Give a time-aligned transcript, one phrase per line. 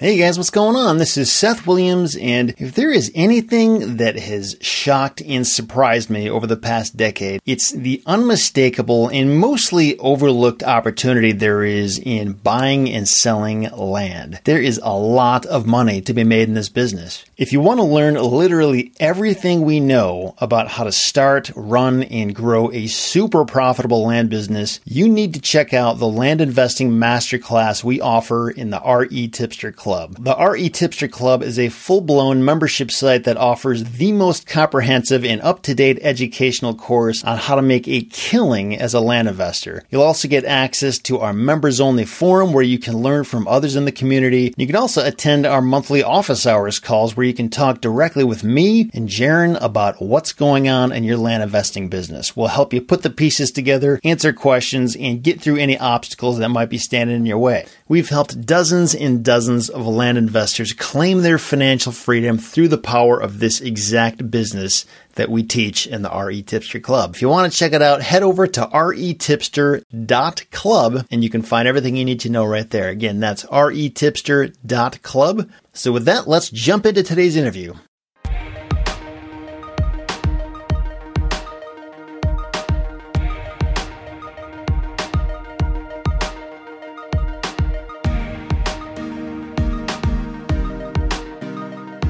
[0.00, 0.98] Hey guys, what's going on?
[0.98, 6.30] This is Seth Williams, and if there is anything that has shocked and surprised me
[6.30, 12.88] over the past decade, it's the unmistakable and mostly overlooked opportunity there is in buying
[12.88, 14.38] and selling land.
[14.44, 17.24] There is a lot of money to be made in this business.
[17.38, 22.34] If you want to learn literally everything we know about how to start, run, and
[22.34, 27.84] grow a super profitable land business, you need to check out the land investing masterclass
[27.84, 30.16] we offer in the RE Tipster Club.
[30.18, 35.24] The RE Tipster Club is a full blown membership site that offers the most comprehensive
[35.24, 39.28] and up to date educational course on how to make a killing as a land
[39.28, 39.84] investor.
[39.90, 43.76] You'll also get access to our members only forum where you can learn from others
[43.76, 44.52] in the community.
[44.56, 48.42] You can also attend our monthly office hours calls where you can talk directly with
[48.42, 52.34] me and Jaron about what's going on in your land investing business.
[52.34, 56.48] We'll help you put the pieces together, answer questions, and get through any obstacles that
[56.48, 57.66] might be standing in your way.
[57.86, 63.20] We've helped dozens and dozens of land investors claim their financial freedom through the power
[63.20, 64.84] of this exact business
[65.18, 67.14] that we teach in the RE Tipster Club.
[67.14, 71.66] If you want to check it out, head over to retipster.club and you can find
[71.66, 72.88] everything you need to know right there.
[72.88, 75.50] Again, that's retipster.club.
[75.78, 77.72] So with that, let's jump into today's interview.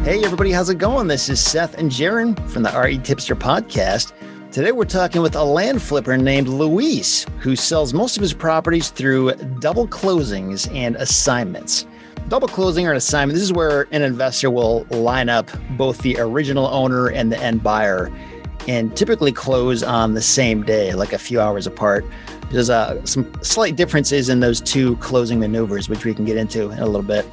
[0.03, 1.07] Hey, everybody, how's it going?
[1.07, 4.13] This is Seth and Jaron from the RE Tipster podcast.
[4.51, 8.89] Today, we're talking with a land flipper named Luis, who sells most of his properties
[8.89, 11.85] through double closings and assignments.
[12.29, 16.19] Double closing or an assignment, this is where an investor will line up both the
[16.19, 18.13] original owner and the end buyer
[18.69, 22.05] and typically close on the same day, like a few hours apart.
[22.51, 26.71] There's uh, some slight differences in those two closing maneuvers, which we can get into
[26.71, 27.27] in a little bit.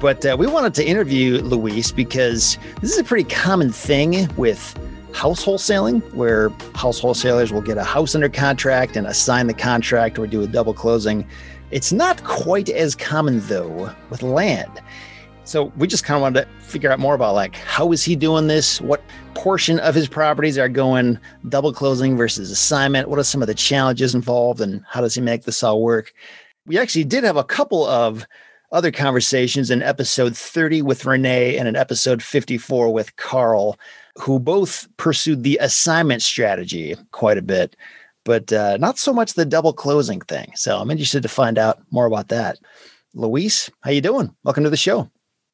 [0.00, 4.78] But uh, we wanted to interview Luis because this is a pretty common thing with
[5.14, 10.18] house wholesaling, where house wholesalers will get a house under contract and assign the contract
[10.18, 11.26] or do a double closing.
[11.70, 14.80] It's not quite as common though with land.
[15.44, 18.14] So we just kind of wanted to figure out more about like how is he
[18.16, 18.80] doing this?
[18.80, 19.02] What
[19.34, 21.18] portion of his properties are going
[21.48, 23.08] double closing versus assignment?
[23.08, 26.12] What are some of the challenges involved and how does he make this all work?
[26.66, 28.26] We actually did have a couple of
[28.72, 33.78] other conversations in episode 30 with Renee and in episode 54 with Carl,
[34.16, 37.76] who both pursued the assignment strategy quite a bit,
[38.26, 40.52] but uh, not so much the double closing thing.
[40.56, 42.58] So I'm interested to find out more about that.
[43.14, 44.34] Luis, how you doing?
[44.44, 45.08] Welcome to the show.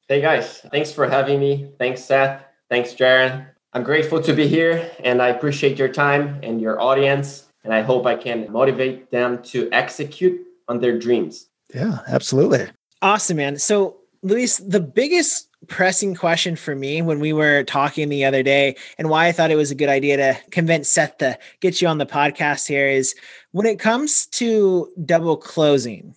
[0.09, 1.71] Hey guys, thanks for having me.
[1.79, 2.43] Thanks, Seth.
[2.69, 3.47] Thanks, Jaron.
[3.75, 7.47] I'm grateful to be here and I appreciate your time and your audience.
[7.63, 11.47] And I hope I can motivate them to execute on their dreams.
[11.73, 12.67] Yeah, absolutely.
[13.01, 13.59] Awesome, man.
[13.59, 18.77] So, Luis, the biggest pressing question for me when we were talking the other day
[18.99, 21.89] and why I thought it was a good idea to convince Seth to get you
[21.89, 23.15] on the podcast here is
[23.51, 26.15] when it comes to double closing,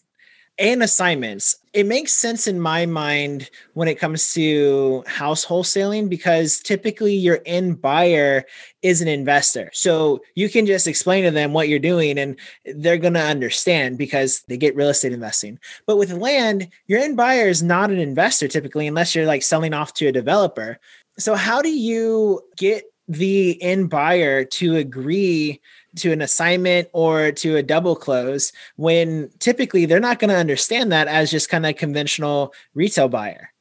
[0.58, 1.58] and assignments.
[1.74, 7.42] It makes sense in my mind when it comes to house wholesaling because typically your
[7.46, 8.46] end buyer
[8.82, 9.70] is an investor.
[9.74, 13.98] So you can just explain to them what you're doing and they're going to understand
[13.98, 15.60] because they get real estate investing.
[15.86, 19.74] But with land, your end buyer is not an investor typically unless you're like selling
[19.74, 20.80] off to a developer.
[21.18, 25.62] So how do you get the end buyer to agree
[25.98, 30.92] to an assignment or to a double close when typically they're not going to understand
[30.92, 33.52] that as just kind of conventional retail buyer?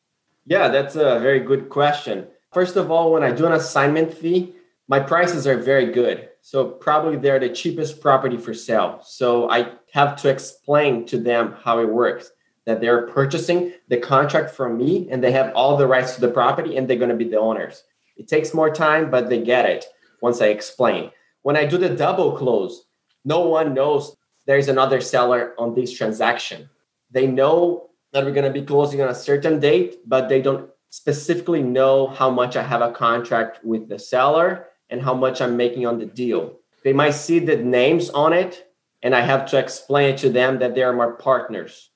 [0.46, 2.26] Yeah, that's a very good question.
[2.52, 4.54] First of all, when I do an assignment fee,
[4.88, 6.28] my prices are very good.
[6.42, 9.00] So probably they're the cheapest property for sale.
[9.02, 12.30] So I have to explain to them how it works
[12.66, 16.28] that they're purchasing the contract from me and they have all the rights to the
[16.28, 17.84] property and they're going to be the owners.
[18.16, 19.86] It takes more time, but they get it
[20.20, 21.10] once I explain.
[21.44, 22.86] When I do the double close,
[23.22, 24.16] no one knows
[24.46, 26.70] there's another seller on this transaction.
[27.10, 30.70] They know that we're going to be closing on a certain date, but they don't
[30.88, 35.54] specifically know how much I have a contract with the seller and how much I'm
[35.54, 36.60] making on the deal.
[36.82, 38.66] They might see the names on it,
[39.02, 41.90] and I have to explain to them that they are my partners.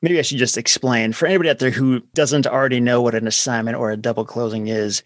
[0.00, 3.26] Maybe I should just explain for anybody out there who doesn't already know what an
[3.26, 5.02] assignment or a double closing is.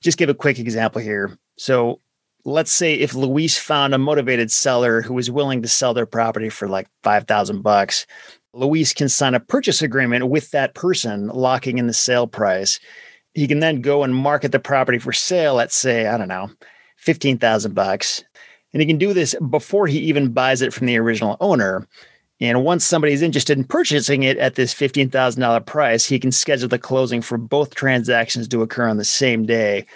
[0.00, 1.36] Just give a quick example here.
[1.56, 2.01] So,
[2.44, 6.48] let's say if Luis found a motivated seller who was willing to sell their property
[6.48, 8.06] for like 5000 bucks,
[8.52, 12.80] Luis can sign a purchase agreement with that person locking in the sale price.
[13.34, 16.50] He can then go and market the property for sale at say, I don't know,
[16.98, 18.22] 15,000 bucks.
[18.72, 21.86] And he can do this before he even buys it from the original owner.
[22.40, 26.78] And once somebody's interested in purchasing it at this $15,000 price, he can schedule the
[26.78, 29.86] closing for both transactions to occur on the same day,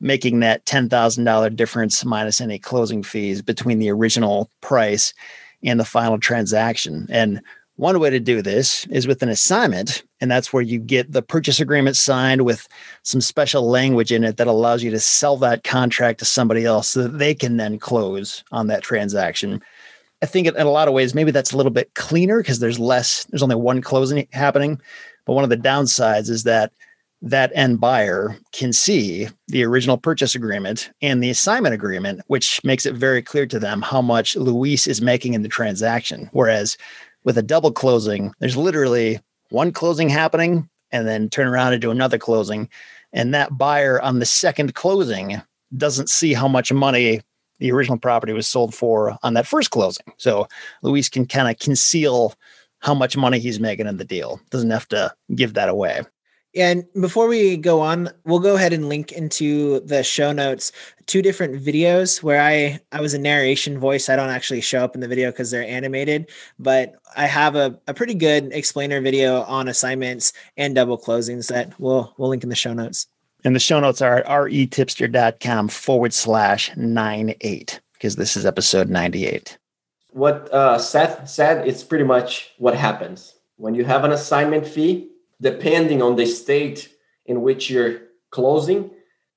[0.00, 5.14] making that $10,000 difference minus any closing fees between the original price
[5.62, 7.06] and the final transaction.
[7.10, 7.40] And
[7.76, 11.20] one way to do this is with an assignment, and that's where you get the
[11.20, 12.66] purchase agreement signed with
[13.02, 16.88] some special language in it that allows you to sell that contract to somebody else
[16.88, 19.62] so that they can then close on that transaction.
[20.22, 22.78] I think in a lot of ways, maybe that's a little bit cleaner because there's
[22.78, 24.80] less, there's only one closing happening.
[25.26, 26.72] But one of the downsides is that
[27.22, 32.86] that end buyer can see the original purchase agreement and the assignment agreement, which makes
[32.86, 36.28] it very clear to them how much Luis is making in the transaction.
[36.32, 36.76] Whereas
[37.24, 39.18] with a double closing, there's literally
[39.50, 42.68] one closing happening and then turn around and do another closing.
[43.12, 45.40] And that buyer on the second closing
[45.76, 47.22] doesn't see how much money
[47.58, 50.06] the original property was sold for on that first closing.
[50.18, 50.46] So
[50.82, 52.34] Luis can kind of conceal
[52.80, 54.40] how much money he's making in the deal.
[54.50, 56.02] Doesn't have to give that away.
[56.56, 60.72] And before we go on, we'll go ahead and link into the show notes
[61.06, 64.08] two different videos where I I was a narration voice.
[64.08, 67.78] I don't actually show up in the video because they're animated, but I have a,
[67.86, 72.48] a pretty good explainer video on assignments and double closings that we'll we'll link in
[72.48, 73.06] the show notes.
[73.44, 78.88] And the show notes are at retipster.com forward slash nine eight because this is episode
[78.88, 79.58] 98.
[80.10, 83.34] What uh, Seth said, it's pretty much what happens.
[83.56, 85.10] When you have an assignment fee,
[85.40, 86.92] depending on the state
[87.26, 88.00] in which you're
[88.30, 88.90] closing,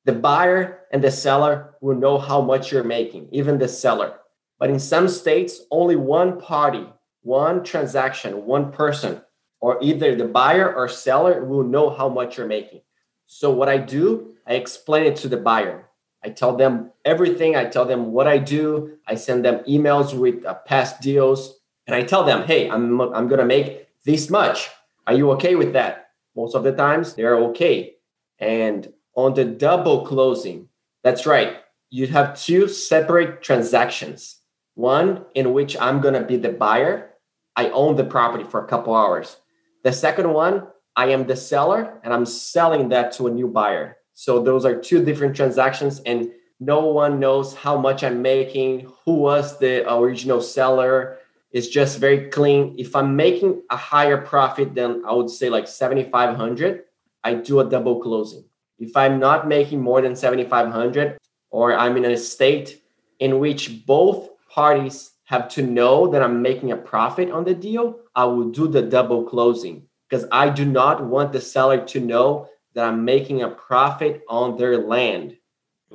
[0.06, 4.16] the buyer and the seller will know how much you're making, even the seller.
[4.60, 6.86] But in some states, only one party,
[7.22, 9.22] one transaction, one person,
[9.62, 12.82] or either the buyer or seller will know how much you're making.
[13.28, 15.90] So, what I do, I explain it to the buyer.
[16.24, 17.56] I tell them everything.
[17.56, 18.98] I tell them what I do.
[19.08, 21.60] I send them emails with uh, past deals.
[21.88, 24.70] And I tell them, hey, I'm, I'm going to make this much.
[25.10, 26.12] Are you okay with that?
[26.36, 27.96] Most of the times they're okay.
[28.38, 30.70] And on the double closing,
[31.04, 31.58] that's right.
[31.90, 34.38] You have two separate transactions.
[34.76, 37.10] One in which I'm going to be the buyer.
[37.56, 39.38] I own the property for a couple hours.
[39.84, 43.98] The second one, I am the seller and I'm selling that to a new buyer.
[44.14, 46.30] So those are two different transactions and
[46.60, 51.18] no one knows how much I'm making, who was the original seller,
[51.52, 52.76] it's just very clean.
[52.78, 56.84] If I'm making a higher profit than I would say like 7,500,
[57.24, 58.44] I do a double closing.
[58.78, 61.18] If I'm not making more than 7,500
[61.50, 62.82] or I'm in a state
[63.20, 68.00] in which both parties have to know that I'm making a profit on the deal,
[68.16, 72.48] I will do the double closing because I do not want the seller to know
[72.74, 75.36] that I'm making a profit on their land.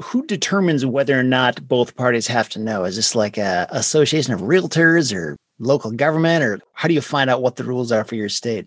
[0.02, 2.84] Who determines whether or not both parties have to know?
[2.84, 7.30] Is this like a association of realtors or local government, or how do you find
[7.30, 8.66] out what the rules are for your state?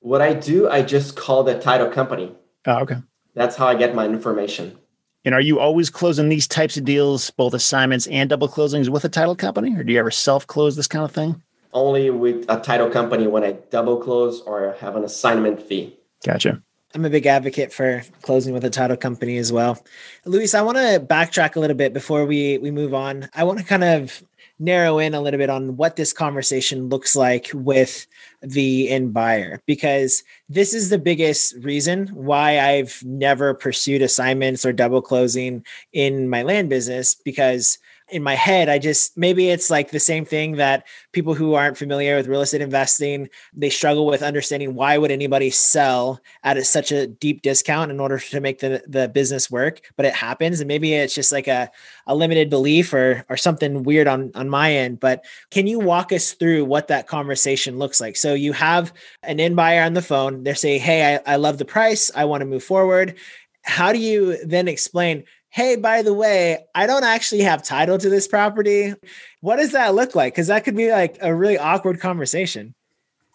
[0.00, 2.34] What I do, I just call the title company.
[2.66, 2.96] Oh, okay.
[3.34, 4.78] That's how I get my information.
[5.24, 9.04] And are you always closing these types of deals, both assignments and double closings with
[9.04, 11.42] a title company, or do you ever self close this kind of thing?
[11.72, 15.98] Only with a title company when I double close or have an assignment fee.
[16.24, 16.62] Gotcha.
[16.94, 19.84] I'm a big advocate for closing with a title company as well.
[20.24, 23.28] Luis, I want to backtrack a little bit before we we move on.
[23.34, 24.22] I want to kind of
[24.60, 28.06] narrow in a little bit on what this conversation looks like with
[28.42, 34.72] the end buyer because this is the biggest reason why I've never pursued assignments or
[34.72, 39.90] double closing in my land business because in my head i just maybe it's like
[39.90, 44.22] the same thing that people who aren't familiar with real estate investing they struggle with
[44.22, 48.58] understanding why would anybody sell at a, such a deep discount in order to make
[48.58, 51.70] the, the business work but it happens and maybe it's just like a,
[52.06, 56.12] a limited belief or or something weird on on my end but can you walk
[56.12, 58.16] us through what that conversation looks like?
[58.16, 58.92] So you have
[59.22, 62.24] an in buyer on the phone they're saying hey I, I love the price i
[62.24, 63.16] want to move forward.
[63.62, 68.10] How do you then explain hey, by the way, I don't actually have title to
[68.10, 68.92] this property.
[69.40, 70.34] What does that look like?
[70.34, 72.74] Because that could be like a really awkward conversation.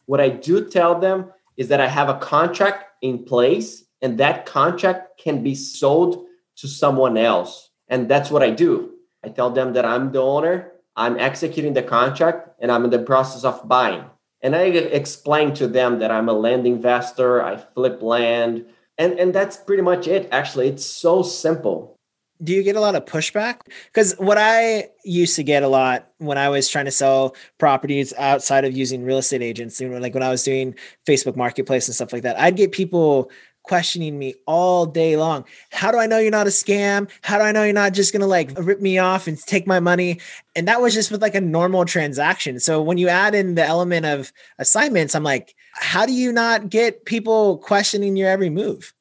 [0.06, 4.46] What I do tell them is that I have a contract in place and that
[4.46, 6.26] contract can be sold
[6.58, 7.70] to someone else.
[7.88, 8.96] And that's what I do.
[9.24, 13.00] I tell them that I'm the owner, I'm executing the contract, and I'm in the
[13.00, 14.04] process of buying.
[14.42, 18.66] And I explain to them that I'm a land investor, I flip land,
[18.98, 20.28] and, and that's pretty much it.
[20.34, 21.96] Actually, it's so simple
[22.42, 23.62] do you get a lot of pushback?
[23.88, 28.14] Because what I used to get a lot when I was trying to sell properties
[28.18, 30.76] outside of using real estate agents, you know, like when I was doing
[31.08, 33.30] Facebook Marketplace and stuff like that, I'd get people
[33.64, 35.46] questioning me all day long.
[35.72, 37.10] How do I know you're not a scam?
[37.22, 39.68] How do I know you're not just going to like rip me off and take
[39.68, 40.20] my money?
[40.56, 42.60] And that was just with like a normal transaction.
[42.60, 46.70] So when you add in the element of assignments, I'm like, how do you not
[46.70, 48.94] get people questioning your every move?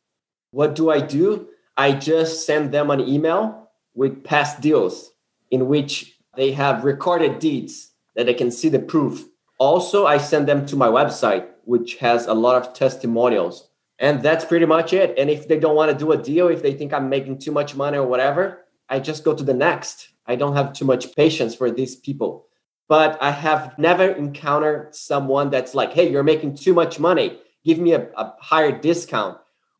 [0.50, 1.48] What do I do?
[1.78, 5.12] I just send them an email with past deals
[5.50, 9.24] in which they have recorded deeds that they can see the proof.
[9.58, 13.68] Also, I send them to my website, which has a lot of testimonials
[13.98, 15.18] and that's pretty much it.
[15.18, 17.50] And if they don't want to do a deal, if they think I'm making too
[17.50, 20.08] much money or whatever, I just go to the next.
[20.26, 22.46] I don't have too much patience for these people.
[22.86, 27.38] But I have never encountered someone that's like, hey, you're making too much money.
[27.64, 29.38] Give me a, a higher discount.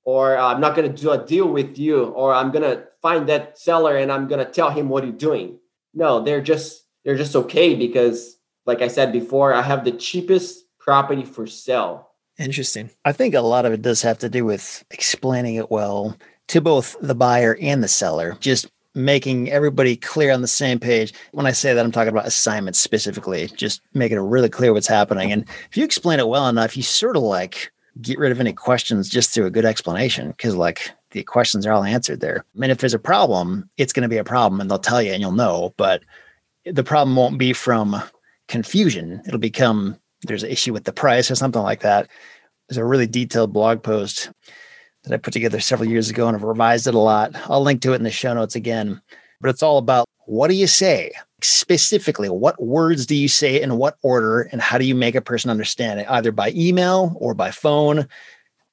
[0.09, 2.05] Or uh, I'm not going to do a deal with you.
[2.05, 5.12] Or I'm going to find that seller and I'm going to tell him what you're
[5.12, 5.59] doing.
[5.93, 10.65] No, they're just they're just okay because like I said before, I have the cheapest
[10.79, 12.91] property for sale Interesting.
[13.05, 16.17] I think a lot of it does have to do with explaining it well
[16.49, 21.12] to both the buyer and the seller, just making everybody clear on the same page.
[21.33, 24.87] When I say that, I'm talking about assignments specifically, just making it really clear what's
[24.87, 25.33] happening.
[25.33, 28.52] And if you explain it well enough, you sort of like get rid of any
[28.52, 32.45] questions just through a good explanation because, like, the questions are all answered there.
[32.55, 35.02] I mean, if there's a problem, it's going to be a problem and they'll tell
[35.02, 36.02] you and you'll know, but
[36.64, 38.00] the problem won't be from
[38.47, 39.23] confusion.
[39.26, 42.09] It'll become there's an issue with the price or something like that.
[42.69, 44.31] There's a really detailed blog post
[45.05, 47.33] that I put together several years ago and I've revised it a lot.
[47.49, 49.00] I'll link to it in the show notes again.
[49.40, 51.12] But it's all about what do you say?
[51.40, 55.21] Specifically, what words do you say in what order and how do you make a
[55.21, 58.09] person understand it, either by email or by phone?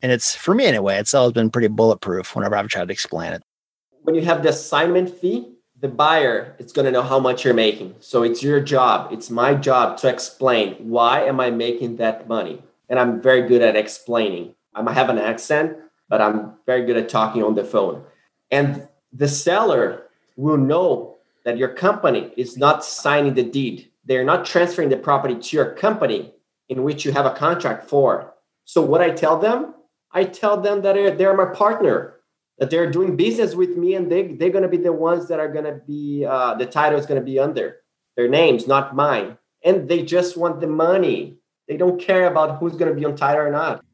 [0.02, 3.34] And it's for me anyway, it's always been pretty bulletproof whenever I've tried to explain
[3.34, 3.44] it.
[4.02, 5.48] When you have the assignment fee,
[5.82, 7.96] the buyer is going to know how much you're making.
[8.00, 12.62] So it's your job, it's my job to explain why am I making that money?
[12.90, 14.56] And I'm very good at explaining.
[14.74, 15.78] I might have an accent,
[16.10, 18.04] but I'm very good at talking on the phone.
[18.52, 20.04] And the seller
[20.36, 21.15] will know
[21.46, 23.90] that your company is not signing the deed.
[24.04, 26.34] They're not transferring the property to your company
[26.68, 28.34] in which you have a contract for.
[28.66, 29.76] So what I tell them,
[30.12, 32.16] I tell them that they're, my partner
[32.58, 35.40] that they're doing business with me and they, they're going to be the ones that
[35.40, 37.78] are going to be uh, the title is going to be under.
[38.18, 39.38] Their names not mine.
[39.64, 41.38] And they just want the money.
[41.68, 43.85] They don't care about who's going to be on title or not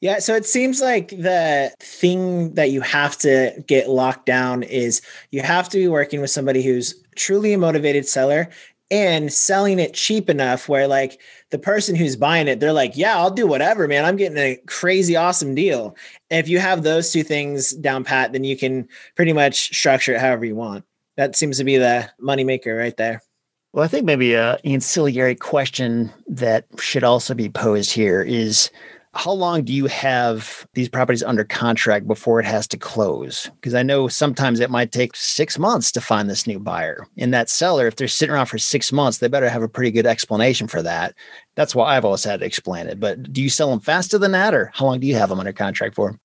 [0.00, 5.02] yeah so it seems like the thing that you have to get locked down is
[5.30, 8.48] you have to be working with somebody who's truly a motivated seller
[8.90, 11.20] and selling it cheap enough where like
[11.50, 14.04] the person who's buying it they're like yeah i'll do whatever man.
[14.04, 15.96] I'm getting a crazy awesome deal.
[16.30, 20.20] If you have those two things down pat then you can pretty much structure it
[20.20, 20.84] however you want.
[21.16, 23.22] That seems to be the moneymaker right there.
[23.72, 28.70] Well i think maybe a ancillary question that should also be posed here is
[29.14, 33.50] how long do you have these properties under contract before it has to close?
[33.56, 37.06] Because I know sometimes it might take six months to find this new buyer.
[37.18, 39.90] And that seller, if they're sitting around for six months, they better have a pretty
[39.90, 41.14] good explanation for that.
[41.56, 43.00] That's why I've always had to explain it.
[43.00, 45.40] But do you sell them faster than that, or how long do you have them
[45.40, 46.16] under contract for?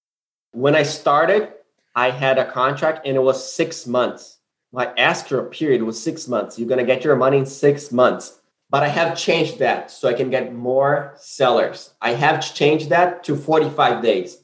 [0.52, 1.54] When I started,
[1.96, 4.38] I had a contract and it was six months.
[4.72, 6.60] My escrow period was six months.
[6.60, 10.10] You're going to get your money in six months but I have changed that so
[10.10, 11.94] I can get more sellers.
[12.02, 14.44] I have changed that to 45 days.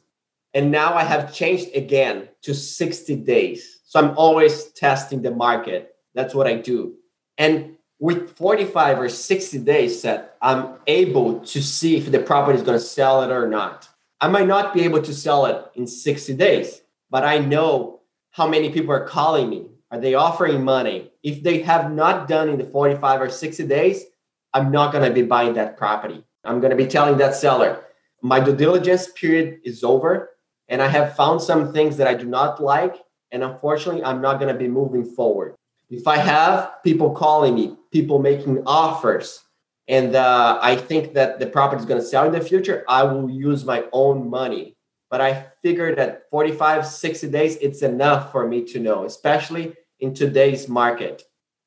[0.53, 3.81] And now I have changed again to 60 days.
[3.85, 5.95] So I'm always testing the market.
[6.13, 6.95] That's what I do.
[7.37, 12.63] And with 45 or 60 days set, I'm able to see if the property is
[12.63, 13.87] going to sell it or not.
[14.19, 18.01] I might not be able to sell it in 60 days, but I know
[18.31, 19.67] how many people are calling me.
[19.91, 21.11] Are they offering money?
[21.21, 24.05] If they have not done in the 45 or 60 days,
[24.53, 26.23] I'm not going to be buying that property.
[26.43, 27.83] I'm going to be telling that seller,
[28.21, 30.31] my due diligence period is over
[30.67, 32.95] and I have found some things that I do not like.
[33.31, 35.55] And unfortunately, I'm not going to be moving forward.
[35.89, 39.43] If I have people calling me, people making offers,
[39.87, 43.03] and uh, I think that the property is going to sell in the future, I
[43.03, 44.77] will use my own money.
[45.09, 50.13] But I figured that 45, 60 days, it's enough for me to know, especially in
[50.13, 51.23] today's market.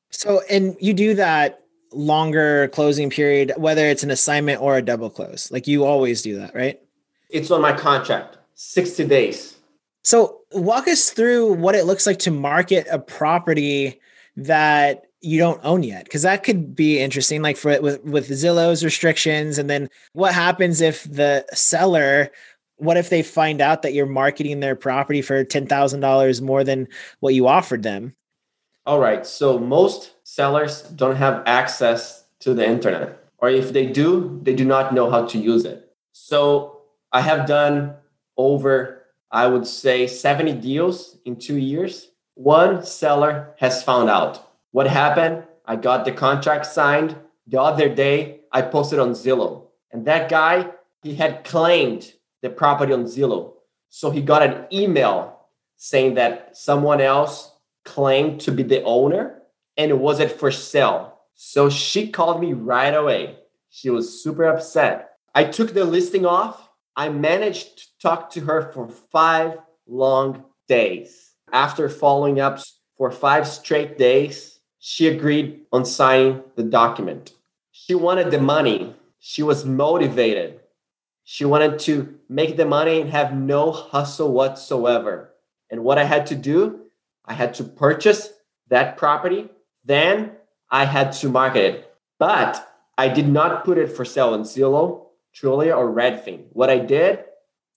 [0.09, 1.64] So, and you do that
[1.95, 5.51] longer closing period, whether it's an assignment or a double close.
[5.51, 6.79] Like you always do that, right?
[7.29, 9.57] It's on my contract, 60 days.
[10.03, 13.99] So walk us through what it looks like to market a property
[14.37, 18.83] that you don't own yet because that could be interesting like for with with Zillow's
[18.83, 22.29] restrictions and then what happens if the seller
[22.75, 26.87] what if they find out that you're marketing their property for $10,000 more than
[27.21, 28.13] what you offered them
[28.85, 29.25] all right.
[29.25, 34.65] So most sellers don't have access to the internet, or if they do, they do
[34.65, 35.93] not know how to use it.
[36.11, 36.81] So
[37.13, 37.95] I have done
[38.35, 38.95] over
[39.31, 42.11] I would say 70 deals in two years.
[42.35, 44.49] One seller has found out.
[44.71, 45.43] What happened?
[45.65, 47.15] I got the contract signed.
[47.47, 49.67] The other day, I posted on Zillow.
[49.91, 50.71] And that guy,
[51.03, 53.53] he had claimed the property on Zillow.
[53.89, 57.51] So he got an email saying that someone else
[57.83, 59.41] claimed to be the owner
[59.77, 61.19] and it wasn't for sale.
[61.35, 63.37] So she called me right away.
[63.69, 65.11] She was super upset.
[65.33, 66.69] I took the listing off.
[66.95, 71.33] I managed to talk to her for five long days.
[71.51, 72.59] After following up
[72.97, 77.33] for five straight days, she agreed on signing the document.
[77.71, 78.95] She wanted the money.
[79.19, 80.61] She was motivated.
[81.25, 85.33] She wanted to make the money and have no hustle whatsoever.
[85.69, 86.85] And what I had to do,
[87.25, 88.29] I had to purchase
[88.69, 89.49] that property.
[89.85, 90.31] Then
[90.69, 91.95] I had to market it.
[92.17, 96.45] But I did not put it for sale on Zillow, Trulia, or Redfin.
[96.51, 97.23] What I did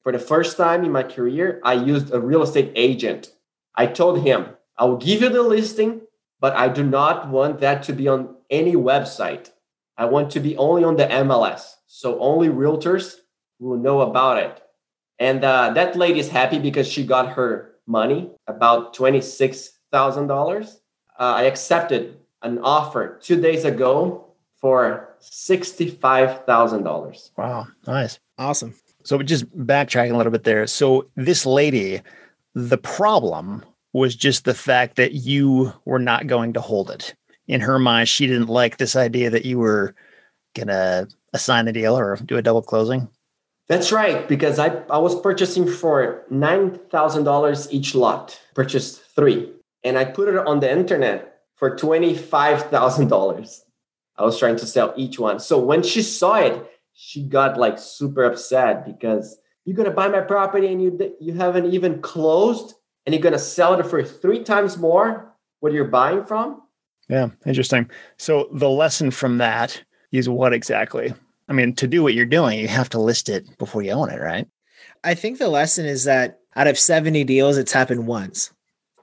[0.03, 3.33] for the first time in my career, I used a real estate agent.
[3.75, 4.47] I told him,
[4.77, 6.03] I will give you the listing,
[6.41, 9.51] but I do not want that to be on any website.
[9.97, 11.75] I want to be only on the MLS.
[11.89, 13.17] So only realtors
[13.59, 14.63] will know about it.
[15.19, 20.77] And uh, that lady is happy because she got her money, about $26,000.
[21.19, 24.27] Uh, I accepted an offer two days ago
[24.61, 27.31] for $65,000.
[27.37, 27.67] Wow.
[27.87, 28.19] Nice.
[28.39, 28.75] Awesome.
[29.05, 30.67] So just backtracking a little bit there.
[30.67, 32.03] So this lady,
[32.55, 37.15] the problem was just the fact that you were not going to hold it.
[37.47, 39.95] In her mind, she didn't like this idea that you were
[40.55, 43.09] going to assign the deal or do a double closing.
[43.69, 49.53] That's right, because I, I was purchasing for $9,000 each lot, purchased three.
[49.85, 53.61] And I put it on the internet for $25,000.
[54.17, 55.39] I was trying to sell each one.
[55.39, 60.21] So when she saw it, she got like super upset because you're gonna buy my
[60.21, 62.75] property and you you haven't even closed,
[63.07, 66.63] and you're gonna sell it for three times more what you're buying from.
[67.09, 67.89] Yeah, interesting.
[68.17, 71.15] So the lesson from that is what exactly?
[71.49, 74.11] I mean, to do what you're doing, you have to list it before you own
[74.11, 74.47] it, right?
[75.05, 78.53] I think the lesson is that out of 70 deals, it's happened once.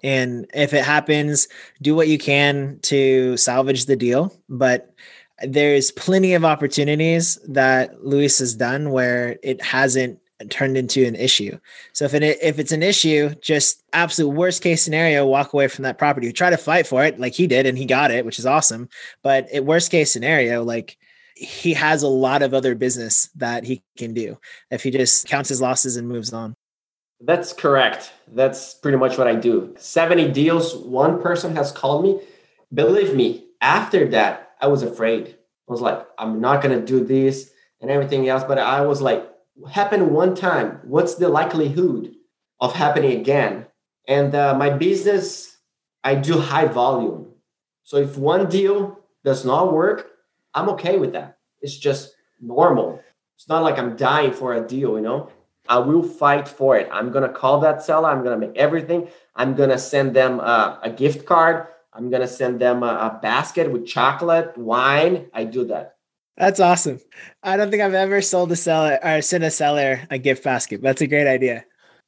[0.04, 1.48] And if it happens,
[1.82, 4.36] do what you can to salvage the deal.
[4.50, 4.94] But
[5.42, 11.58] there's plenty of opportunities that Luis has done where it hasn't turned into an issue.
[11.94, 15.84] So if it if it's an issue, just absolute worst case scenario, walk away from
[15.84, 16.32] that property.
[16.32, 18.90] Try to fight for it like he did and he got it, which is awesome.
[19.24, 20.98] But at worst case scenario, like
[21.36, 24.38] he has a lot of other business that he can do
[24.72, 26.55] if he just counts his losses and moves on.
[27.22, 28.14] That's correct.
[28.28, 29.74] That's pretty much what I do.
[29.78, 32.22] 70 deals, one person has called me.
[32.74, 35.38] Believe me, after that, I was afraid.
[35.68, 37.52] I was like, I'm not going to do this
[37.82, 38.44] and everything else.
[38.44, 39.28] But I was like,
[39.70, 40.80] happened one time.
[40.84, 42.14] What's the likelihood
[42.60, 43.68] of happening again?
[44.08, 45.58] And uh, my business,
[46.04, 47.32] I do high volume.
[47.84, 50.12] So if one deal does not work,
[50.54, 51.38] I'm okay with that.
[51.62, 53.02] It's just normal.
[53.38, 55.30] It's not like I'm dying for a deal, you know?
[55.68, 56.88] I will fight for it.
[56.92, 58.10] I'm going to call that seller.
[58.10, 59.08] I'm going to make everything.
[59.36, 61.68] I'm going to send them uh, a gift card.
[61.94, 65.28] I'm going to send them a, a basket with chocolate, wine.
[65.34, 65.96] I do that.
[66.38, 67.00] That's awesome.
[67.44, 70.82] I don't think I've ever sold a seller or sent a seller a gift basket.
[70.82, 71.64] That's a great idea.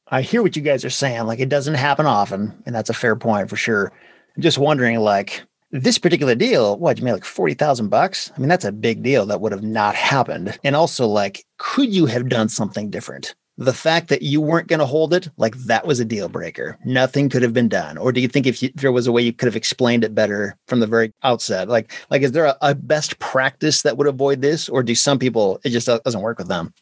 [0.10, 1.26] I hear what you guys are saying.
[1.26, 3.92] Like it doesn't happen often, and that's a fair point for sure.
[4.36, 8.32] I'm just wondering, like this particular deal, what you made like forty thousand bucks?
[8.36, 10.58] I mean, that's a big deal that would have not happened.
[10.64, 13.36] And also, like, could you have done something different?
[13.58, 16.78] The fact that you weren't going to hold it, like that was a deal breaker.
[16.86, 17.98] Nothing could have been done.
[17.98, 20.04] Or do you think if, you, if there was a way you could have explained
[20.04, 21.68] it better from the very outset?
[21.68, 25.18] Like, like is there a, a best practice that would avoid this, or do some
[25.18, 26.74] people it just doesn't work with them?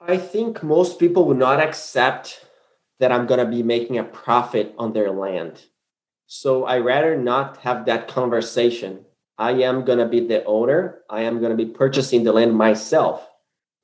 [0.00, 2.44] I think most people would not accept
[2.98, 5.62] that I'm going to be making a profit on their land.
[6.26, 9.04] So I rather not have that conversation.
[9.38, 11.02] I am going to be the owner.
[11.08, 13.28] I am going to be purchasing the land myself.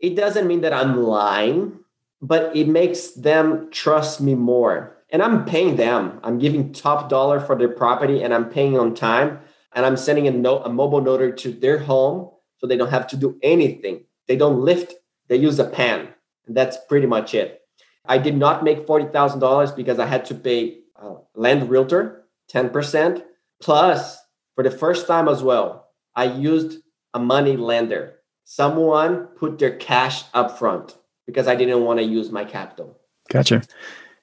[0.01, 1.79] It doesn't mean that I'm lying
[2.23, 4.97] but it makes them trust me more.
[5.11, 6.21] And I'm paying them.
[6.23, 9.41] I'm giving top dollar for their property and I'm paying on time.
[9.75, 13.09] And I'm sending a note, a mobile notary to their home so they don't have
[13.09, 14.05] to do anything.
[14.29, 14.95] They don't lift,
[15.29, 16.09] they use a pen.
[16.47, 17.61] And that's pretty much it.
[18.07, 23.23] I did not make $40,000 because I had to pay a land realtor 10%.
[23.61, 24.19] Plus,
[24.55, 26.83] for the first time as well, I used
[27.15, 28.21] a money lender.
[28.45, 32.99] Someone put their cash up front because I didn't want to use my capital.
[33.31, 33.63] Gotcha.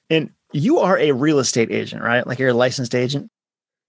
[0.08, 2.26] And you are a real estate agent, right?
[2.26, 3.30] Like you're a licensed agent?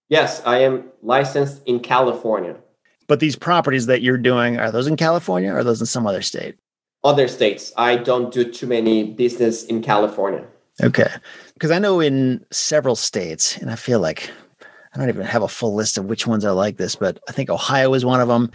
[0.08, 2.56] Yes, I am licensed in California.
[3.08, 6.06] But these properties that you're doing, are those in California or are those in some
[6.06, 6.56] other state?
[7.04, 7.72] Other states.
[7.76, 10.46] I don't do too many business in California.
[10.82, 11.08] Okay.
[11.54, 14.30] Because I know in several states, and I feel like
[14.94, 17.32] I don't even have a full list of which ones are like this, but I
[17.32, 18.50] think Ohio is one of them.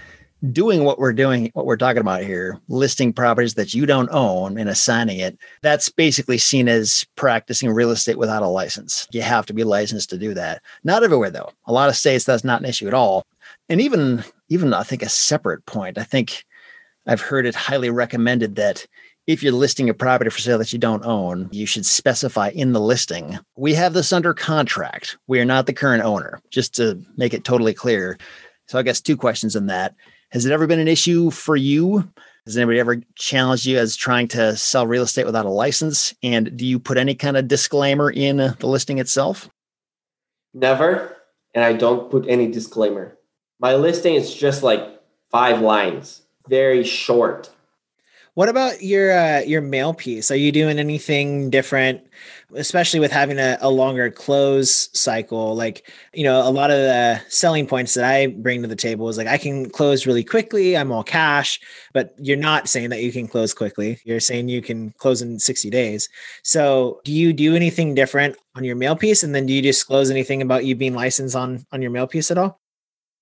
[0.52, 4.60] Doing what we're doing, what we're talking about here, listing properties that you don't own
[4.60, 9.08] and assigning it, that's basically seen as practicing real estate without a license.
[9.12, 10.62] You have to be licensed to do that.
[10.84, 11.50] Not everywhere, though.
[11.66, 13.26] A lot of states, that's not an issue at all.
[13.68, 16.46] And even, even I think a separate point, I think
[17.08, 18.86] I've heard it highly recommended that
[19.26, 22.74] if you're listing a property for sale that you don't own, you should specify in
[22.74, 25.18] the listing, we have this under contract.
[25.26, 28.20] We are not the current owner, just to make it totally clear.
[28.68, 29.96] So I guess two questions in that.
[30.32, 32.10] Has it ever been an issue for you?
[32.46, 36.14] Has anybody ever challenged you as trying to sell real estate without a license?
[36.24, 39.50] And do you put any kind of disclaimer in uh, the listing itself?
[40.54, 41.16] Never.
[41.54, 43.18] And I don't put any disclaimer.
[43.60, 44.82] My listing is just like
[45.32, 47.50] five lines, very short
[48.38, 50.30] what about your uh, your mail piece?
[50.30, 52.06] Are you doing anything different,
[52.54, 55.56] especially with having a, a longer close cycle?
[55.56, 59.10] Like, you know, a lot of the selling points that I bring to the table
[59.10, 60.78] is like I can close really quickly.
[60.78, 61.60] I'm all cash,
[61.96, 63.98] but you're not saying that you can close quickly.
[64.06, 66.08] You're saying you can close in 60 days.
[66.44, 69.24] So, do you do anything different on your mail piece?
[69.24, 72.30] And then do you disclose anything about you being licensed on on your mail piece
[72.30, 72.62] at all?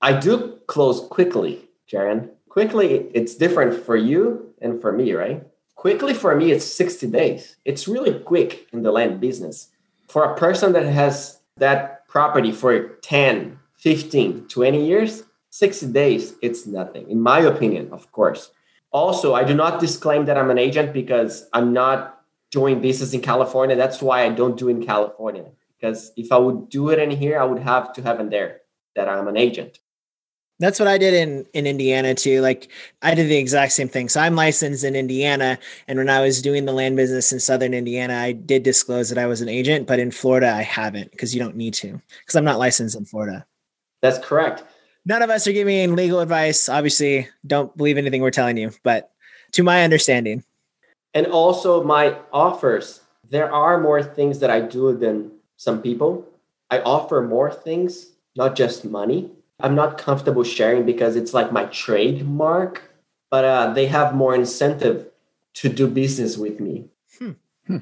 [0.02, 5.42] I do close quickly, Jaron quickly it's different for you and for me right?
[5.76, 7.56] Quickly for me it's 60 days.
[7.64, 9.70] It's really quick in the land business.
[10.10, 16.66] For a person that has that property for 10 15 20 years 60 days it's
[16.66, 18.52] nothing in my opinion of course.
[18.92, 23.22] Also i do not disclaim that i'm an agent because i'm not doing business in
[23.22, 23.76] california.
[23.76, 25.46] That's why i don't do in california
[25.78, 28.62] because if i would do it in here i would have to have in there
[28.96, 29.80] that i'm an agent
[30.60, 32.42] that's what I did in in Indiana too.
[32.42, 32.70] Like
[33.02, 34.10] I did the exact same thing.
[34.10, 37.74] So I'm licensed in Indiana, and when I was doing the land business in Southern
[37.74, 41.36] Indiana, I did disclose that I was an agent, but in Florida I haven't because
[41.36, 43.46] you don't need to because I'm not licensed in Florida.
[44.02, 44.64] That's correct.
[45.06, 46.70] None of us are giving legal advice.
[46.70, 49.12] Obviously, don't believe anything we're telling you, but
[49.52, 50.44] to my understanding.
[51.14, 53.02] And also my offers.
[53.30, 56.28] There are more things that I do than some people.
[56.70, 61.66] I offer more things, not just money I'm not comfortable sharing because it's like my
[61.66, 62.92] trademark,
[63.32, 65.10] but uh, they have more incentive
[65.56, 66.90] to do business with me.
[67.18, 67.32] Hmm.
[67.66, 67.78] hmm.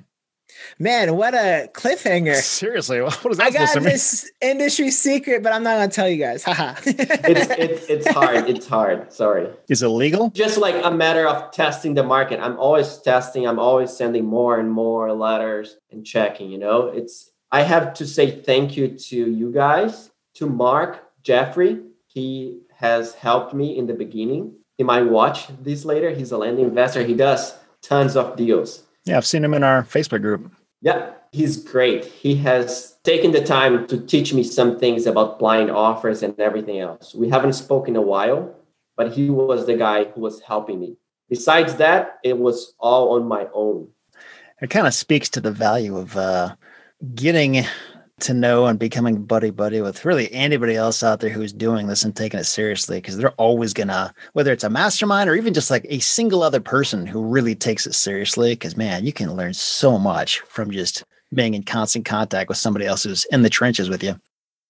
[0.77, 2.35] Man, what a cliffhanger!
[2.41, 3.47] Seriously, what is that?
[3.47, 6.43] I got this industry secret, but I'm not gonna tell you guys.
[6.43, 6.75] Haha.
[6.85, 8.49] it's, it's it's hard.
[8.49, 9.11] It's hard.
[9.11, 9.49] Sorry.
[9.67, 10.29] Is it legal?
[10.29, 12.39] Just like a matter of testing the market.
[12.39, 13.47] I'm always testing.
[13.47, 16.51] I'm always sending more and more letters and checking.
[16.51, 17.31] You know, it's.
[17.51, 23.53] I have to say thank you to you guys, to Mark, Jeffrey, he has helped
[23.53, 24.53] me in the beginning.
[24.77, 26.09] He might watch this later.
[26.11, 27.03] He's a land investor.
[27.03, 28.83] He does tons of deals.
[29.05, 30.51] Yeah, I've seen him in our Facebook group.
[30.81, 32.05] Yeah, he's great.
[32.05, 36.79] He has taken the time to teach me some things about blind offers and everything
[36.79, 37.15] else.
[37.15, 38.53] We haven't spoken a while,
[38.97, 40.97] but he was the guy who was helping me.
[41.29, 43.87] Besides that, it was all on my own.
[44.61, 46.55] It kind of speaks to the value of uh,
[47.15, 47.65] getting
[48.19, 52.03] to know and becoming buddy buddy with really anybody else out there who's doing this
[52.03, 55.71] and taking it seriously because they're always gonna whether it's a mastermind or even just
[55.71, 59.53] like a single other person who really takes it seriously because man you can learn
[59.53, 63.89] so much from just being in constant contact with somebody else who's in the trenches
[63.89, 64.15] with you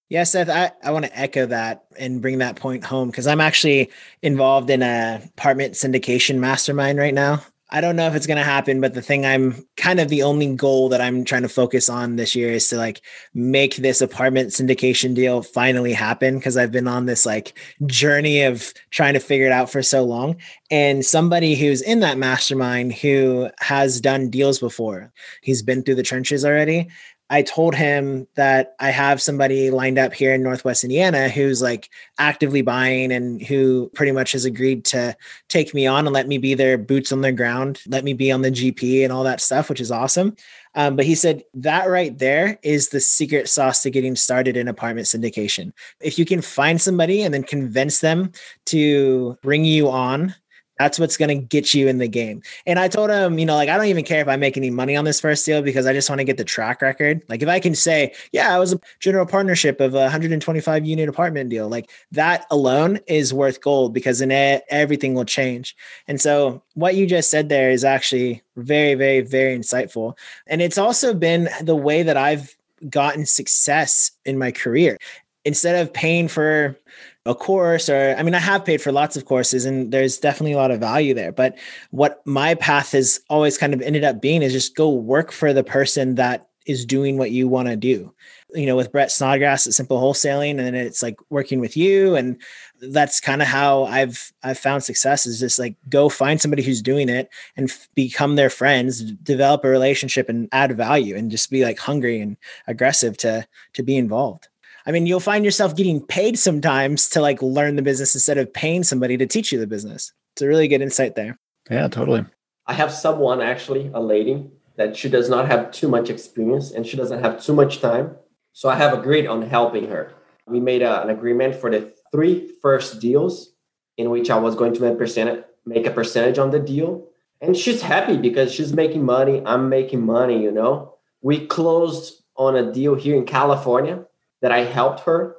[0.10, 3.41] yeah, Seth, I, I want to echo that and bring that point home because I'm
[3.41, 3.89] actually
[4.21, 7.41] involved in a apartment syndication mastermind right now.
[7.73, 10.21] I don't know if it's going to happen, but the thing I'm kind of the
[10.21, 13.01] only goal that I'm trying to focus on this year is to like
[13.33, 17.57] make this apartment syndication deal finally happen because I've been on this like
[17.88, 20.36] journey of trying to figure it out for so long.
[20.69, 26.03] And somebody who's in that mastermind who has done deals before, he's been through the
[26.03, 26.89] trenches already.
[27.34, 31.89] I told him that I have somebody lined up here in Northwest Indiana who's like
[32.19, 35.17] actively buying and who pretty much has agreed to
[35.50, 38.32] take me on and let me be their boots on the ground, let me be
[38.32, 40.36] on the GP and all that stuff, which is awesome.
[40.76, 44.67] Um, but he said that right there is the secret sauce to getting started in
[44.67, 45.74] apartment syndication.
[46.02, 48.32] If you can find somebody and then convince them
[48.67, 50.36] to bring you on
[50.79, 52.41] that's what's going to get you in the game.
[52.65, 54.69] And I told him, you know, like, I don't even care if I make any
[54.69, 57.23] money on this first deal because I just want to get the track record.
[57.29, 61.09] Like, if I can say, yeah, I was a general partnership of a 125 unit
[61.09, 65.75] apartment deal, like that alone is worth gold because then everything will change.
[66.07, 70.17] And so, what you just said there is actually very, very, very insightful.
[70.47, 72.55] And it's also been the way that I've
[72.89, 74.97] gotten success in my career.
[75.45, 76.77] Instead of paying for
[77.25, 80.53] a course or I mean I have paid for lots of courses and there's definitely
[80.53, 81.57] a lot of value there but
[81.91, 85.53] what my path has always kind of ended up being is just go work for
[85.53, 88.13] the person that is doing what you want to do.
[88.53, 92.15] You know with Brett Snodgrass at Simple Wholesaling and then it's like working with you
[92.15, 92.39] and
[92.81, 96.81] that's kind of how I've I've found success is just like go find somebody who's
[96.81, 101.49] doing it and f- become their friends develop a relationship and add value and just
[101.49, 104.49] be like hungry and aggressive to to be involved
[104.86, 108.54] I mean, you'll find yourself getting paid sometimes to like learn the business instead of
[108.54, 110.12] paying somebody to teach you the business.
[110.34, 111.39] It's a really good insight there.
[111.69, 112.26] Yeah, totally.
[112.65, 116.86] I have someone actually, a lady, that she does not have too much experience and
[116.86, 118.15] she doesn't have too much time.
[118.52, 120.13] So I have agreed on helping her.
[120.48, 123.54] We made a, an agreement for the three first deals
[123.98, 127.08] in which I was going to make, percent, make a percentage on the deal.
[127.41, 129.41] And she's happy because she's making money.
[129.46, 130.96] I'm making money, you know.
[131.22, 134.06] We closed on a deal here in California
[134.43, 135.38] that I helped her.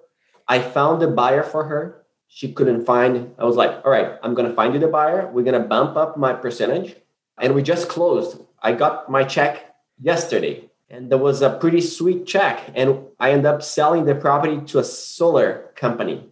[0.49, 2.05] I found a buyer for her.
[2.27, 3.33] She couldn't find.
[3.39, 5.31] I was like, all right, I'm going to find you the buyer.
[5.31, 6.97] We're going to bump up my percentage.
[7.39, 8.41] And we just closed.
[8.63, 12.71] I got my check yesterday and there was a pretty sweet check.
[12.75, 16.31] And I ended up selling the property to a solar company.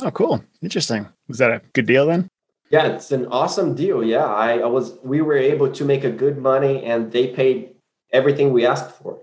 [0.00, 0.44] Oh, cool.
[0.60, 1.08] Interesting.
[1.26, 2.28] Was that a good deal then?
[2.68, 4.04] Yeah, it's an awesome deal.
[4.04, 7.70] Yeah, I, I was, we were able to make a good money and they paid
[8.12, 9.20] everything we asked for.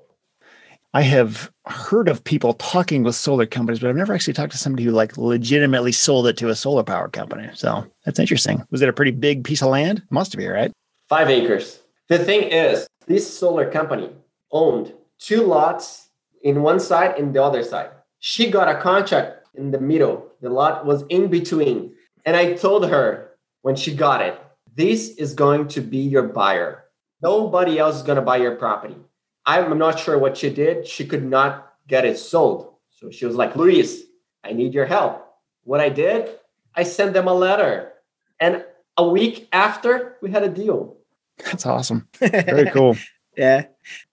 [0.97, 4.57] I have heard of people talking with solar companies, but I've never actually talked to
[4.57, 7.47] somebody who like legitimately sold it to a solar power company.
[7.53, 8.63] So that's interesting.
[8.71, 10.01] Was it a pretty big piece of land?
[10.09, 10.71] Must be, right?
[11.07, 11.81] Five acres.
[12.09, 14.09] The thing is, this solar company
[14.51, 16.09] owned two lots
[16.41, 17.91] in one side and the other side.
[18.17, 20.31] She got a contract in the middle.
[20.41, 21.93] The lot was in between.
[22.25, 24.41] And I told her when she got it,
[24.73, 26.85] this is going to be your buyer.
[27.21, 28.95] Nobody else is going to buy your property.
[29.47, 30.85] I'm not sure what she did.
[30.85, 32.73] She could not get it sold.
[32.91, 34.03] So she was like, Luis,
[34.43, 35.25] I need your help.
[35.63, 36.29] What I did,
[36.75, 37.93] I sent them a letter.
[38.39, 38.65] And
[38.97, 40.97] a week after, we had a deal.
[41.45, 42.07] That's awesome.
[42.19, 42.97] Very cool.
[43.37, 43.67] yeah.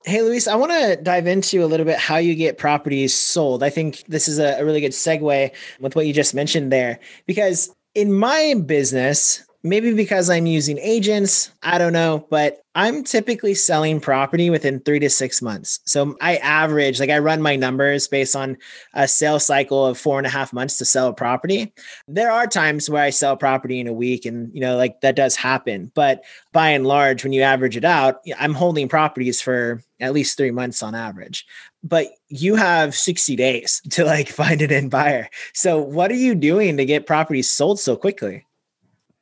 [0.05, 3.63] Hey, Luis, I want to dive into a little bit how you get properties sold.
[3.65, 7.01] I think this is a, a really good segue with what you just mentioned there,
[7.27, 13.55] because in my business, maybe because I'm using agents, I don't know, but I'm typically
[13.55, 15.81] selling property within three to six months.
[15.87, 18.59] So I average, like I run my numbers based on
[18.93, 21.73] a sales cycle of four and a half months to sell a property.
[22.07, 25.17] There are times where I sell property in a week and, you know, like that
[25.17, 25.91] does happen.
[25.95, 30.37] But by and large, when you average it out, I'm holding properties for at least
[30.37, 31.47] three months on average.
[31.83, 35.31] But you have 60 days to like find an end buyer.
[35.55, 38.45] So what are you doing to get properties sold so quickly?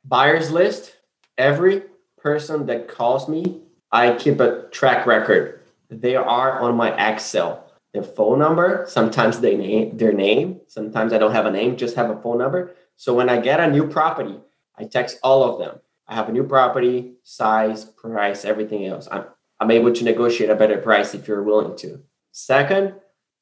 [0.05, 0.97] Buyers list
[1.37, 1.83] every
[2.17, 3.61] person that calls me
[3.91, 5.59] i keep a track record.
[5.89, 7.71] They are on my excel.
[7.93, 11.95] Their phone number sometimes they name their name sometimes i don't have a name just
[11.95, 12.75] have a phone number.
[12.95, 14.39] So when i get a new property
[14.77, 15.79] i text all of them.
[16.07, 19.07] I have a new property size price everything else.
[19.11, 19.25] I'm,
[19.59, 22.01] I'm able to negotiate a better price if you're willing to.
[22.31, 22.95] Second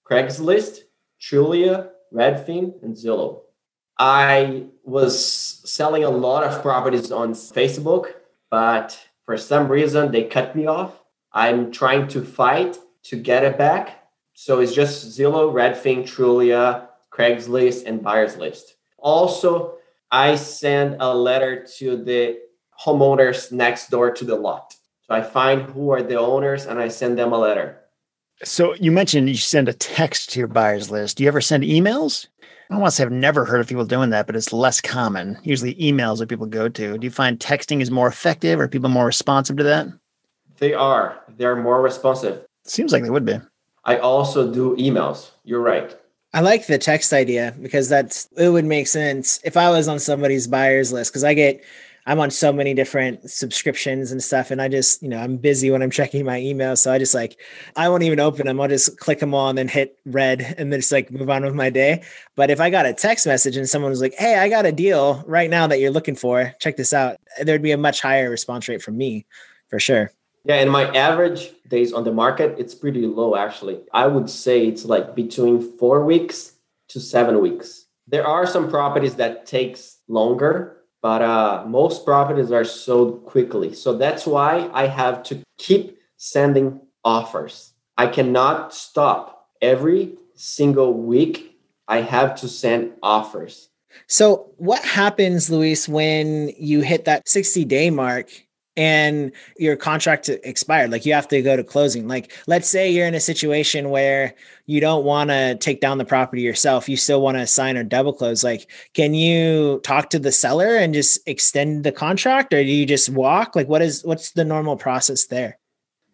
[0.09, 0.79] craigslist
[1.19, 3.41] trulia redfin and zillow.
[3.97, 5.17] I was
[5.63, 8.13] selling a lot of properties on Facebook,
[8.49, 11.01] but for some reason they cut me off.
[11.31, 14.09] I'm trying to fight to get it back.
[14.33, 18.75] So it's just Zillow, Redfin, Trulia, Craigslist, and Buyers List.
[18.97, 19.75] Also,
[20.11, 22.39] I send a letter to the
[22.83, 24.75] homeowners next door to the lot.
[25.03, 27.80] So I find who are the owners and I send them a letter.
[28.43, 31.17] So you mentioned you send a text to your buyers list.
[31.17, 32.27] Do you ever send emails?
[32.41, 34.79] I don't want to say I've never heard of people doing that, but it's less
[34.79, 35.37] common.
[35.43, 36.97] Usually emails that people go to.
[36.97, 38.59] Do you find texting is more effective?
[38.59, 39.87] Are people more responsive to that?
[40.57, 41.19] They are.
[41.37, 42.45] They're more responsive.
[42.63, 43.39] Seems like they would be.
[43.83, 45.31] I also do emails.
[45.43, 45.95] You're right.
[46.33, 49.99] I like the text idea because that's it would make sense if I was on
[49.99, 51.61] somebody's buyers list because I get
[52.05, 54.49] I'm on so many different subscriptions and stuff.
[54.49, 56.75] And I just, you know, I'm busy when I'm checking my email.
[56.75, 57.39] So I just like,
[57.75, 58.59] I won't even open them.
[58.59, 61.43] I'll just click them all and then hit read and then just like move on
[61.43, 62.03] with my day.
[62.35, 64.71] But if I got a text message and someone was like, Hey, I got a
[64.71, 68.29] deal right now that you're looking for, check this out, there'd be a much higher
[68.29, 69.25] response rate from me
[69.69, 70.11] for sure.
[70.43, 73.79] Yeah, and my average days on the market, it's pretty low actually.
[73.93, 76.53] I would say it's like between four weeks
[76.89, 77.85] to seven weeks.
[78.07, 83.73] There are some properties that takes longer but uh, most properties are sold quickly.
[83.73, 87.73] So that's why I have to keep sending offers.
[87.97, 89.47] I cannot stop.
[89.61, 93.69] Every single week, I have to send offers.
[94.07, 98.29] So, what happens, Luis, when you hit that 60 day mark
[98.77, 102.07] and your contract expired like you have to go to closing.
[102.07, 104.33] Like let's say you're in a situation where
[104.65, 107.83] you don't want to take down the property yourself you still want to sign or
[107.83, 112.63] double close like can you talk to the seller and just extend the contract or
[112.63, 113.55] do you just walk?
[113.55, 115.57] Like what is what's the normal process there?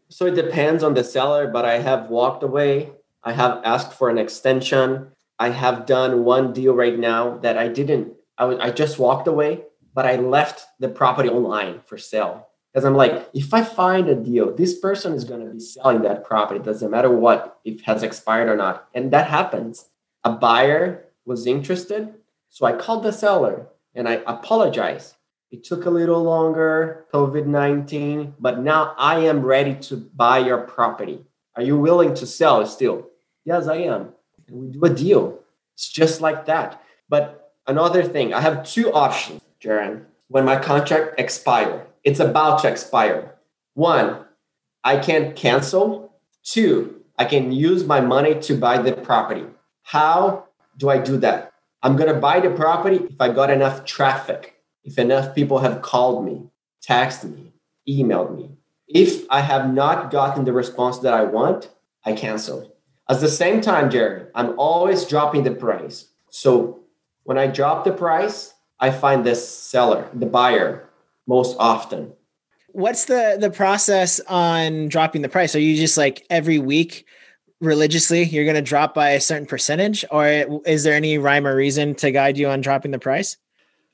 [0.10, 2.92] So it depends on the seller but i have walked away.
[3.24, 5.10] I have asked for an extension.
[5.38, 9.28] I have done one deal right now that i didn't I, was, I just walked
[9.28, 9.64] away
[9.98, 12.50] but I left the property online for sale.
[12.72, 16.04] Because I'm like, if I find a deal, this person is going to be selling
[16.04, 16.60] that property.
[16.60, 18.90] Doesn't matter what, if has expired or not.
[18.94, 19.90] And that happens.
[20.24, 22.14] A buyer was interested.
[22.50, 25.16] So I called the seller and I apologized.
[25.50, 30.60] It took a little longer, COVID 19, but now I am ready to buy your
[30.60, 31.26] property.
[31.56, 33.08] Are you willing to sell still?
[33.46, 34.14] Yes, I am.
[34.48, 35.40] And we do a deal.
[35.74, 36.84] It's just like that.
[37.10, 39.42] But another thing, I have two options.
[39.62, 43.36] Jaron, when my contract expire, it's about to expire.
[43.74, 44.26] One,
[44.84, 46.14] I can cancel.
[46.44, 49.46] Two, I can use my money to buy the property.
[49.84, 50.46] How
[50.78, 51.52] do I do that?
[51.82, 55.82] I'm going to buy the property if I got enough traffic, if enough people have
[55.82, 56.50] called me,
[56.88, 57.54] texted me,
[57.88, 58.52] emailed me.
[58.88, 61.70] If I have not gotten the response that I want,
[62.06, 62.74] I cancel.
[63.10, 66.08] At the same time, Jerry, I'm always dropping the price.
[66.30, 66.80] So
[67.24, 70.88] when I drop the price, I find this seller, the buyer,
[71.26, 72.14] most often.
[72.70, 75.56] What's the the process on dropping the price?
[75.56, 77.06] Are you just like every week
[77.60, 80.28] religiously you're going to drop by a certain percentage or
[80.66, 83.38] is there any rhyme or reason to guide you on dropping the price?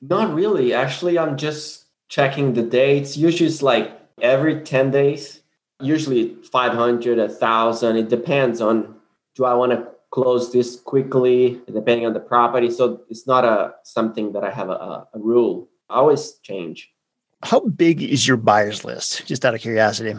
[0.02, 0.74] Not really.
[0.74, 3.16] Actually, I'm just checking the dates.
[3.16, 5.40] Usually it's like every 10 days,
[5.80, 7.96] usually 500, 1000.
[7.96, 8.96] It depends on
[9.34, 12.70] do I want to close this quickly depending on the property.
[12.70, 15.68] So it's not a something that i have a, a rule.
[15.90, 16.92] I always change.
[17.42, 19.26] How big is your buyers list?
[19.26, 20.14] Just out of curiosity.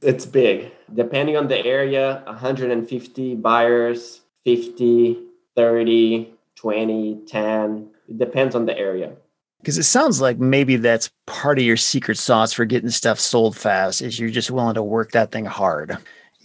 [0.00, 0.72] It's big.
[0.94, 5.18] Depending on the area 150 buyers 50
[5.54, 9.12] 30 20 10 it depends on the area.
[9.60, 13.58] Because it sounds like maybe that's part of your secret sauce for getting stuff sold
[13.58, 15.98] fast is you're just willing to work that thing hard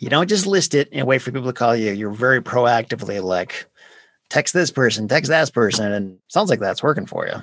[0.03, 1.93] you don't just list it and wait for people to call you.
[1.93, 3.65] You're very proactively like,
[4.29, 5.91] text this person, text that person.
[5.93, 7.41] And sounds like that's working for you.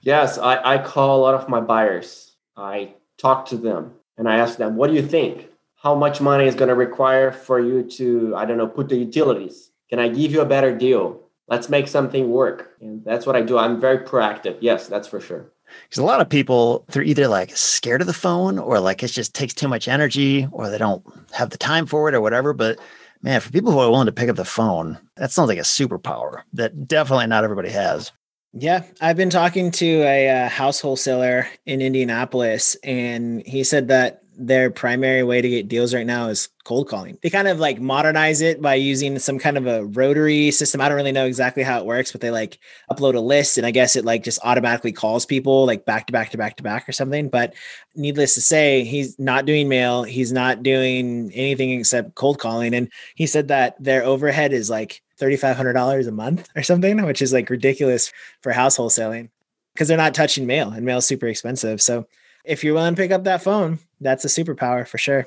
[0.00, 2.36] Yes, I, I call a lot of my buyers.
[2.56, 5.48] I talk to them and I ask them, what do you think?
[5.74, 8.96] How much money is going to require for you to, I don't know, put the
[8.96, 9.70] utilities?
[9.90, 11.20] Can I give you a better deal?
[11.48, 12.76] Let's make something work.
[12.80, 13.58] And that's what I do.
[13.58, 14.56] I'm very proactive.
[14.60, 15.50] Yes, that's for sure.
[15.84, 19.08] Because a lot of people, they're either like scared of the phone or like it
[19.08, 22.52] just takes too much energy or they don't have the time for it or whatever.
[22.52, 22.78] But
[23.22, 25.62] man, for people who are willing to pick up the phone, that sounds like a
[25.62, 28.12] superpower that definitely not everybody has.
[28.52, 34.22] Yeah, I've been talking to a, uh, house wholesaler in Indianapolis, and he said that
[34.40, 37.18] their primary way to get deals right now is cold calling.
[37.22, 40.80] They kind of like modernize it by using some kind of a rotary system.
[40.80, 42.58] I don't really know exactly how it works, but they like
[42.90, 46.12] upload a list and I guess it like just automatically calls people like back to
[46.12, 47.28] back to back to back or something.
[47.28, 47.52] But
[47.94, 50.04] needless to say, he's not doing mail.
[50.04, 52.74] He's not doing anything except cold calling.
[52.74, 57.34] And he said that their overhead is like $3,500 a month or something, which is
[57.34, 59.28] like ridiculous for house wholesaling
[59.74, 61.82] because they're not touching mail and mail is super expensive.
[61.82, 62.06] So
[62.44, 65.26] if you're willing to pick up that phone, that's a superpower for sure.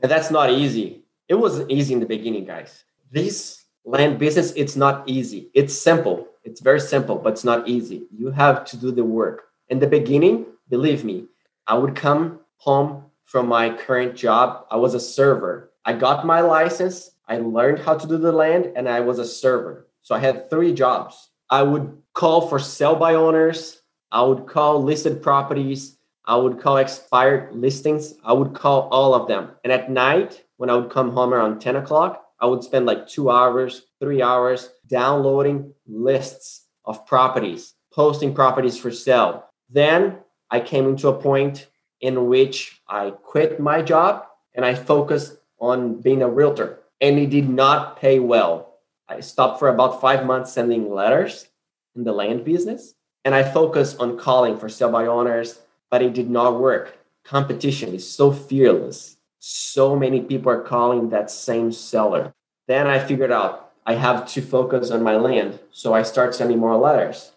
[0.00, 1.02] And that's not easy.
[1.28, 2.84] It wasn't easy in the beginning, guys.
[3.10, 5.50] This land business, it's not easy.
[5.54, 6.28] It's simple.
[6.44, 8.06] It's very simple, but it's not easy.
[8.16, 9.48] You have to do the work.
[9.68, 11.26] In the beginning, believe me,
[11.66, 14.64] I would come home from my current job.
[14.70, 15.70] I was a server.
[15.84, 17.10] I got my license.
[17.28, 19.86] I learned how to do the land and I was a server.
[20.00, 21.28] So I had three jobs.
[21.50, 23.82] I would call for sell by owners.
[24.10, 25.97] I would call listed properties.
[26.28, 28.14] I would call expired listings.
[28.22, 29.48] I would call all of them.
[29.64, 33.08] And at night, when I would come home around 10 o'clock, I would spend like
[33.08, 39.46] two hours, three hours downloading lists of properties, posting properties for sale.
[39.70, 40.18] Then
[40.50, 41.66] I came into a point
[42.02, 46.80] in which I quit my job and I focused on being a realtor.
[47.00, 48.80] And it did not pay well.
[49.08, 51.48] I stopped for about five months sending letters
[51.96, 52.92] in the land business.
[53.24, 56.98] And I focused on calling for sale by owners, but it did not work.
[57.24, 59.16] Competition is so fearless.
[59.38, 62.34] So many people are calling that same seller.
[62.66, 65.60] Then I figured out I have to focus on my land.
[65.70, 67.32] So I start sending more letters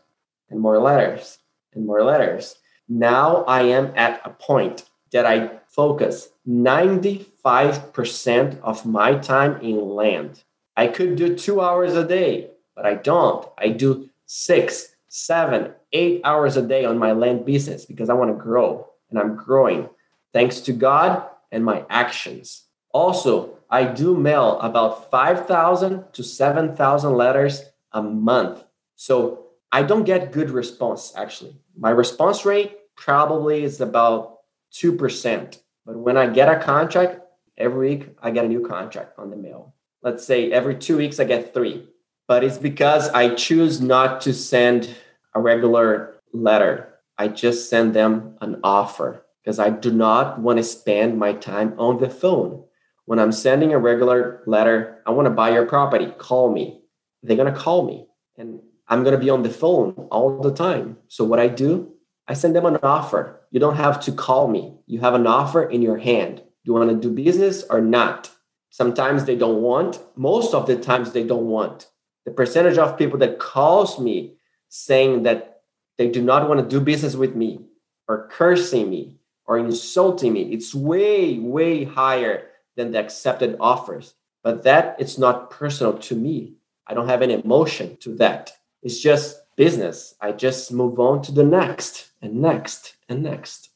[0.49, 1.37] and more letters
[1.73, 2.55] and more letters.
[2.89, 10.43] Now I am at a point that I focus 95% of my time in land.
[10.75, 13.47] I could do two hours a day, but I don't.
[13.57, 18.31] I do six, seven, eight hours a day on my land business because I want
[18.31, 19.89] to grow and I'm growing
[20.33, 22.63] thanks to God and my actions.
[22.93, 28.63] Also, I do mail about 5,000 to 7,000 letters a month.
[28.95, 31.55] So I don't get good response actually.
[31.77, 34.39] My response rate probably is about
[34.73, 35.59] 2%.
[35.85, 37.21] But when I get a contract,
[37.57, 39.73] every week I get a new contract on the mail.
[40.03, 41.87] Let's say every two weeks I get three.
[42.27, 44.95] But it's because I choose not to send
[45.33, 46.93] a regular letter.
[47.17, 51.73] I just send them an offer because I do not want to spend my time
[51.77, 52.63] on the phone.
[53.05, 56.81] When I'm sending a regular letter, I want to buy your property, call me.
[57.23, 58.07] They're going to call me
[58.37, 60.97] and I'm going to be on the phone all the time.
[61.07, 61.93] So what I do,
[62.27, 63.41] I send them an offer.
[63.51, 64.77] You don't have to call me.
[64.85, 66.37] You have an offer in your hand.
[66.37, 68.29] Do you want to do business or not?
[68.69, 69.99] Sometimes they don't want.
[70.15, 71.87] Most of the times they don't want.
[72.25, 74.35] The percentage of people that calls me
[74.71, 75.61] saying that
[75.97, 77.59] they do not want to do business with me
[78.07, 82.47] or cursing me or insulting me, it's way, way higher
[82.77, 84.15] than the accepted offers.
[84.43, 86.55] But that it's not personal to me.
[86.87, 88.53] I don't have any emotion to that.
[88.81, 90.15] It's just business.
[90.21, 93.69] I just move on to the next and next and next.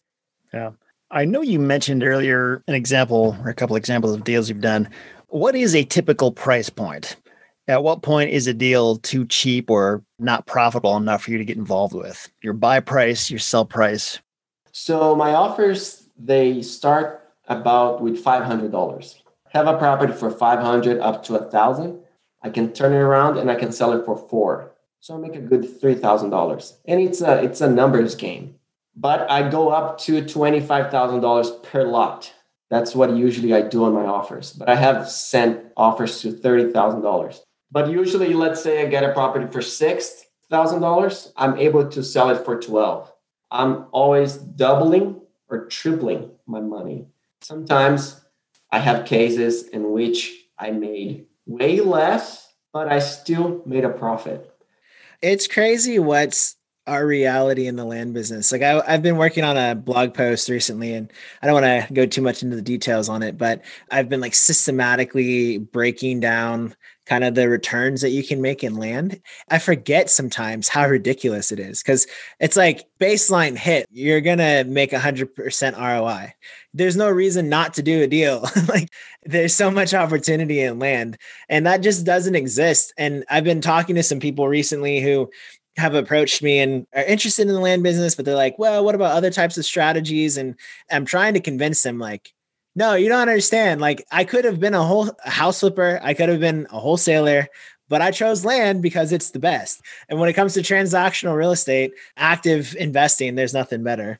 [0.53, 0.71] Yeah.
[1.11, 4.89] I know you mentioned earlier an example or a couple examples of deals you've done.
[5.27, 7.17] What is a typical price point?
[7.67, 11.45] At what point is a deal too cheap or not profitable enough for you to
[11.45, 12.29] get involved with?
[12.43, 14.19] Your buy price, your sell price?
[14.71, 19.21] So my offers they start about with five hundred dollars.
[19.49, 21.99] Have a property for five hundred up to a thousand.
[22.43, 24.71] I can turn it around and I can sell it for four.
[24.99, 28.55] So I make a good three thousand dollars, and it's a it's a numbers game.
[28.95, 32.31] But I go up to twenty five thousand dollars per lot.
[32.69, 34.53] That's what usually I do on my offers.
[34.53, 37.41] But I have sent offers to thirty thousand dollars.
[37.75, 42.01] But usually, let's say I get a property for six thousand dollars, I'm able to
[42.01, 43.11] sell it for twelve.
[43.51, 45.19] I'm always doubling
[45.49, 47.07] or tripling my money.
[47.41, 48.21] Sometimes
[48.71, 54.49] I have cases in which I made way less, but I still made a profit.
[55.21, 56.55] It's crazy what's
[56.87, 58.53] our reality in the land business.
[58.53, 61.11] Like I, have been working on a blog post recently, and
[61.41, 64.21] I don't want to go too much into the details on it, but I've been
[64.21, 66.73] like systematically breaking down
[67.05, 69.21] kind of the returns that you can make in land.
[69.49, 72.07] I forget sometimes how ridiculous it is because
[72.39, 76.33] it's like baseline hit, you're going to make a 100% ROI.
[76.73, 78.47] There's no reason not to do a deal.
[78.67, 78.89] like
[79.23, 81.17] there's so much opportunity in land
[81.49, 82.93] and that just doesn't exist.
[82.97, 85.29] And I've been talking to some people recently who
[85.77, 88.95] have approached me and are interested in the land business, but they're like, well, what
[88.95, 90.37] about other types of strategies?
[90.37, 90.55] And
[90.89, 92.33] I'm trying to convince them, like,
[92.75, 93.81] no, you don't understand.
[93.81, 96.79] Like I could have been a whole a house flipper, I could have been a
[96.79, 97.47] wholesaler,
[97.87, 99.81] but I chose land because it's the best.
[100.09, 104.19] And when it comes to transactional real estate, active investing, there's nothing better.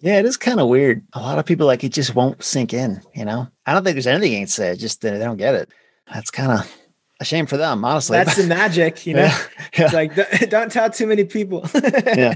[0.00, 1.04] Yeah, it is kind of weird.
[1.12, 3.48] A lot of people like it just won't sink in, you know?
[3.66, 5.70] I don't think there's anything against it, just they don't get it.
[6.12, 6.76] That's kind of
[7.20, 8.16] a shame for them, honestly.
[8.16, 9.30] That's the magic, you know.
[9.72, 9.84] Yeah, yeah.
[9.84, 11.68] It's like don't tell too many people.
[11.74, 12.34] yeah.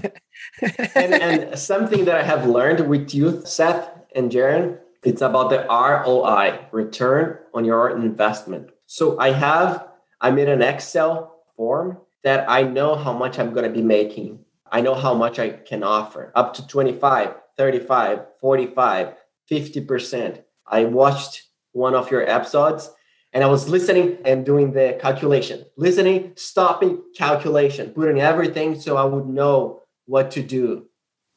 [0.95, 5.67] and, and something that I have learned with you, Seth and Jaron, it's about the
[5.69, 8.71] ROI, return on your investment.
[8.87, 9.87] So I have,
[10.21, 14.41] I made an Excel form that I know how much I'm going to be making.
[14.73, 19.15] I know how much I can offer up to 25, 35, 45,
[19.51, 20.43] 50%.
[20.67, 21.43] I watched
[21.73, 22.91] one of your episodes
[23.33, 29.05] and I was listening and doing the calculation, listening, stopping, calculation, putting everything so I
[29.05, 30.87] would know what to do.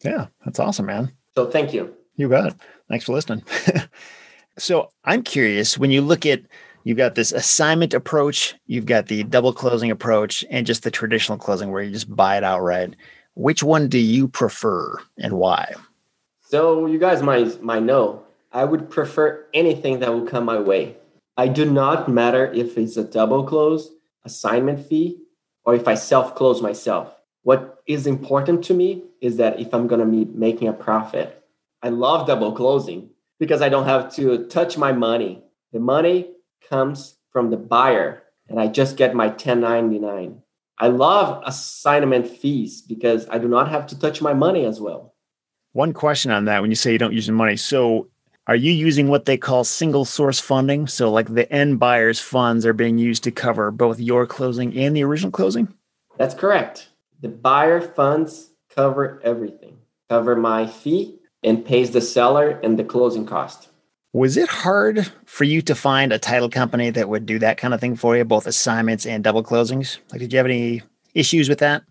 [0.04, 1.12] Yeah, that's awesome, man.
[1.36, 1.94] So thank you.
[2.16, 2.56] You bet.
[2.90, 3.44] Thanks for listening.
[4.58, 6.42] so I'm curious when you look at
[6.84, 11.38] you've got this assignment approach, you've got the double closing approach, and just the traditional
[11.38, 12.96] closing where you just buy it outright.
[13.36, 15.74] Which one do you prefer and why?
[16.42, 20.98] So you guys might might know I would prefer anything that will come my way.
[21.36, 23.92] I do not matter if it's a double close,
[24.26, 25.20] assignment fee,
[25.66, 27.14] or if I self close myself.
[27.44, 31.44] What is important to me is that if I'm going to be making a profit,
[31.82, 33.10] I love double closing
[33.40, 35.44] because I don't have to touch my money.
[35.74, 36.32] The money
[36.70, 40.42] comes from the buyer and I just get my 1099.
[40.80, 45.16] I love assignment fees because I do not have to touch my money as well.
[45.74, 47.58] One question on that when you say you don't use the money.
[47.58, 48.08] So
[48.48, 50.88] are you using what they call single source funding?
[50.88, 54.96] So like the end buyer's funds are being used to cover both your closing and
[54.96, 55.74] the original closing?
[56.18, 56.90] That's correct.
[57.22, 59.78] The buyer funds cover everything.
[60.10, 63.70] Cover my fee, and pays the seller and the closing cost.
[64.14, 67.74] Was it hard for you to find a title company that would do that kind
[67.74, 70.00] of thing for you, both assignments and double closings?
[70.12, 70.82] Like, did you have any
[71.14, 71.84] issues with that?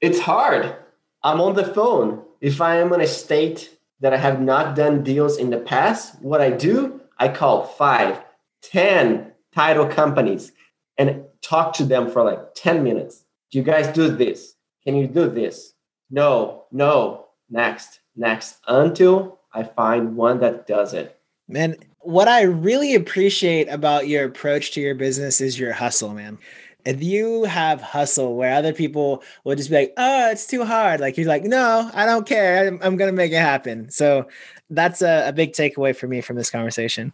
[0.00, 0.74] It's hard.
[1.22, 2.22] I'm on the phone.
[2.40, 6.20] If I am in a state that I have not done deals in the past,
[6.22, 8.22] what I do, I call five,
[8.62, 10.52] ten title companies
[10.98, 13.24] and talk to them for like 10 minutes.
[13.50, 14.54] Do you guys do this?
[14.84, 15.72] Can you do this?
[16.10, 21.18] No, no, next, next, until I find one that does it.
[21.48, 26.38] Man, what I really appreciate about your approach to your business is your hustle, man.
[26.84, 31.00] If you have hustle where other people will just be like, oh, it's too hard.
[31.00, 32.68] Like you're like, no, I don't care.
[32.68, 33.90] I'm, I'm going to make it happen.
[33.90, 34.28] So
[34.70, 37.12] that's a, a big takeaway for me from this conversation.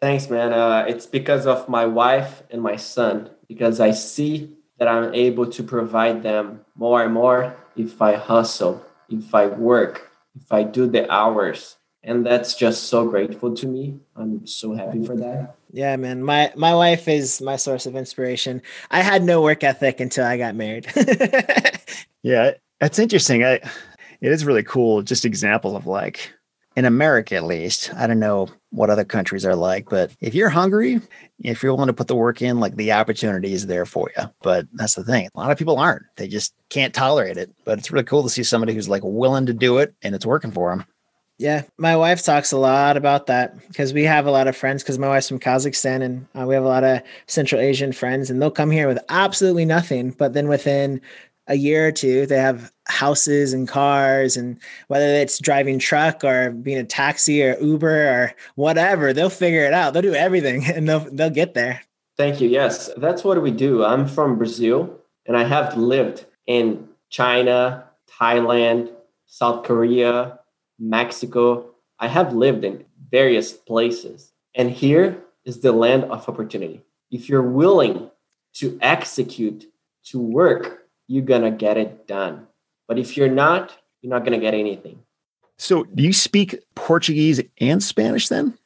[0.00, 0.52] Thanks, man.
[0.52, 5.50] Uh, it's because of my wife and my son, because I see that I'm able
[5.50, 10.10] to provide them more and more if I hustle, if I work,
[10.40, 11.76] if I do the hours.
[12.06, 13.98] And that's just so grateful to me.
[14.14, 15.56] I'm so happy for that.
[15.72, 16.22] Yeah, man.
[16.22, 18.60] My my wife is my source of inspiration.
[18.90, 20.86] I had no work ethic until I got married.
[22.22, 23.42] yeah, that's interesting.
[23.42, 23.54] I
[24.20, 26.30] it is really cool, just example of like
[26.76, 27.92] in America at least.
[27.94, 31.00] I don't know what other countries are like, but if you're hungry,
[31.38, 34.24] if you're willing to put the work in, like the opportunity is there for you.
[34.42, 35.28] But that's the thing.
[35.34, 36.02] A lot of people aren't.
[36.16, 37.50] They just can't tolerate it.
[37.64, 40.26] But it's really cool to see somebody who's like willing to do it and it's
[40.26, 40.84] working for them.
[41.38, 44.82] Yeah, my wife talks a lot about that because we have a lot of friends
[44.82, 48.30] because my wife's from Kazakhstan and uh, we have a lot of Central Asian friends
[48.30, 51.00] and they'll come here with absolutely nothing, but then within
[51.46, 56.50] a year or two they have houses and cars and whether it's driving truck or
[56.50, 59.92] being a taxi or uber or whatever they'll figure it out.
[59.92, 61.82] They'll do everything and they'll they'll get there.
[62.16, 62.48] Thank you.
[62.48, 63.84] Yes that's what we do.
[63.84, 67.84] I'm from brazil and i have lived in china
[68.20, 68.90] thailand
[69.26, 70.38] south korea
[70.78, 71.70] mexico.
[71.98, 76.82] I have lived in various places and here is the land of opportunity.
[77.10, 78.10] If you're willing
[78.54, 79.66] to execute
[80.04, 82.46] to work you're gonna get it done
[82.86, 85.00] but if you're not, you're not going to get anything.
[85.56, 88.58] So, do you speak Portuguese and Spanish then?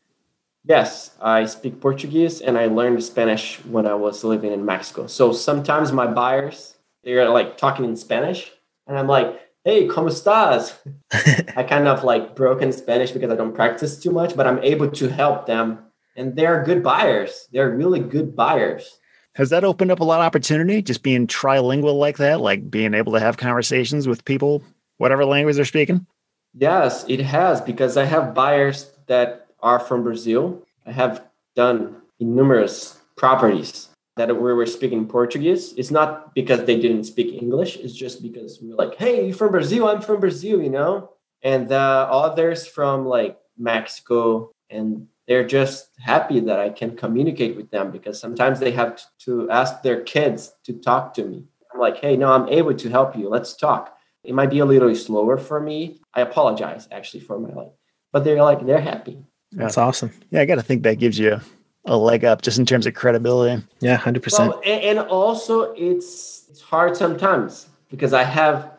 [0.64, 5.06] Yes, I speak Portuguese and I learned Spanish when I was living in Mexico.
[5.06, 6.74] So sometimes my buyers,
[7.04, 8.52] they're like talking in Spanish
[8.86, 10.74] and I'm like, hey, ¿cómo estás?
[11.56, 14.90] I kind of like broken Spanish because I don't practice too much, but I'm able
[14.90, 15.78] to help them.
[16.16, 17.48] And they're good buyers.
[17.50, 18.97] They're really good buyers.
[19.38, 22.92] Has that opened up a lot of opportunity just being trilingual like that, like being
[22.92, 24.64] able to have conversations with people,
[24.96, 26.04] whatever language they're speaking?
[26.54, 30.66] Yes, it has because I have buyers that are from Brazil.
[30.84, 31.22] I have
[31.54, 35.72] done numerous properties that we were speaking Portuguese.
[35.74, 39.36] It's not because they didn't speak English, it's just because we are like, hey, you're
[39.36, 39.86] from Brazil?
[39.86, 41.12] I'm from Brazil, you know?
[41.42, 47.70] And the others from like Mexico and they're just happy that I can communicate with
[47.70, 51.44] them because sometimes they have to ask their kids to talk to me.
[51.72, 53.28] I'm like, hey, no, I'm able to help you.
[53.28, 53.94] Let's talk.
[54.24, 56.00] It might be a little slower for me.
[56.14, 57.72] I apologize actually for my life,
[58.10, 59.18] but they're like, they're happy.
[59.52, 60.10] That's awesome.
[60.30, 61.40] Yeah, I got to think that gives you
[61.84, 63.62] a leg up just in terms of credibility.
[63.80, 64.32] Yeah, 100%.
[64.38, 68.72] Well, and, and also, it's, it's hard sometimes because I have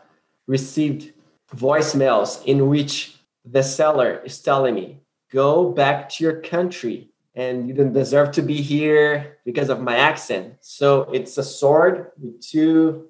[0.48, 1.14] received
[1.56, 5.00] voicemails in which the seller is telling me,
[5.32, 9.96] go back to your country and you don't deserve to be here because of my
[9.96, 10.56] accent.
[10.62, 13.10] So it's a sword with two,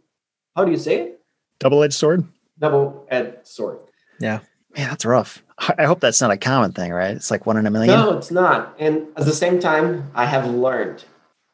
[0.55, 1.22] how do you say it?
[1.59, 2.26] Double edged sword?
[2.59, 3.80] Double edged sword.
[4.20, 4.39] Yeah.
[4.76, 5.43] Man, that's rough.
[5.78, 7.15] I hope that's not a common thing, right?
[7.15, 7.93] It's like one in a million.
[7.93, 8.76] No, it's not.
[8.80, 11.03] And at the same time, I have learned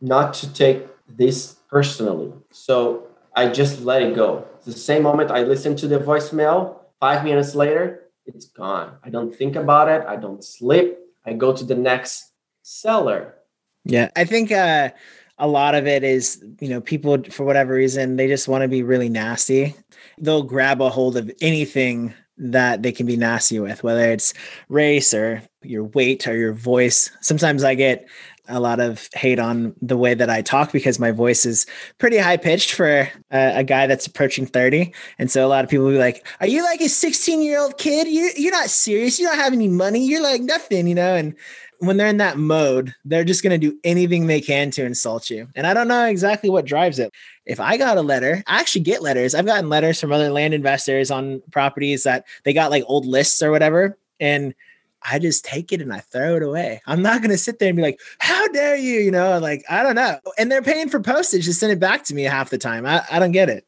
[0.01, 2.33] not to take this personally.
[2.51, 4.45] So I just let it go.
[4.65, 8.97] The same moment I listened to the voicemail, five minutes later, it's gone.
[9.03, 10.05] I don't think about it.
[10.07, 10.97] I don't sleep.
[11.25, 13.35] I go to the next seller.
[13.83, 14.89] Yeah, I think uh,
[15.37, 18.67] a lot of it is, you know, people for whatever reason they just want to
[18.67, 19.75] be really nasty.
[20.17, 24.33] They'll grab a hold of anything that they can be nasty with, whether it's
[24.69, 27.09] race or your weight or your voice.
[27.21, 28.07] Sometimes I get
[28.47, 31.65] a lot of hate on the way that I talk because my voice is
[31.97, 32.87] pretty high pitched for
[33.31, 34.93] a, a, guy that's approaching 30.
[35.19, 37.59] And so a lot of people will be like, Are you like a 16 year
[37.59, 38.07] old kid?
[38.07, 39.19] You, you're not serious.
[39.19, 40.05] You don't have any money.
[40.05, 41.15] You're like nothing, you know?
[41.15, 41.35] And
[41.79, 45.29] when they're in that mode, they're just going to do anything they can to insult
[45.29, 45.47] you.
[45.55, 47.13] And I don't know exactly what drives it.
[47.45, 49.35] If I got a letter, I actually get letters.
[49.35, 53.41] I've gotten letters from other land investors on properties that they got like old lists
[53.41, 53.97] or whatever.
[54.19, 54.55] And
[55.09, 56.81] I just take it and I throw it away.
[56.87, 58.99] I'm not going to sit there and be like, how dare you?
[58.99, 60.19] You know, like, I don't know.
[60.37, 62.85] And they're paying for postage to send it back to me half the time.
[62.85, 63.65] I, I don't get it.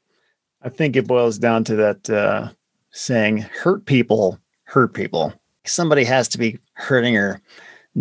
[0.61, 2.49] I think it boils down to that uh,
[2.91, 5.33] saying, hurt people hurt people.
[5.65, 7.41] Somebody has to be hurting or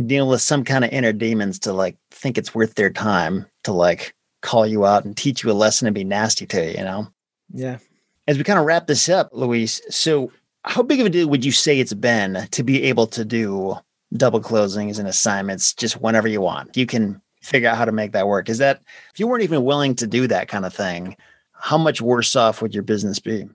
[0.06, 3.72] dealing with some kind of inner demons to like think it's worth their time to
[3.72, 6.84] like call you out and teach you a lesson and be nasty to you, you
[6.84, 7.06] know?
[7.52, 7.78] Yeah.
[8.28, 10.30] As we kind of wrap this up, Luis, so
[10.66, 13.76] how big of a deal would you say it's been to be able to do
[14.14, 16.76] double closings and assignments just whenever you want?
[16.76, 18.48] You can figure out how to make that work.
[18.48, 21.16] Is that if you weren't even willing to do that kind of thing,
[21.52, 23.48] how much worse off would your business be?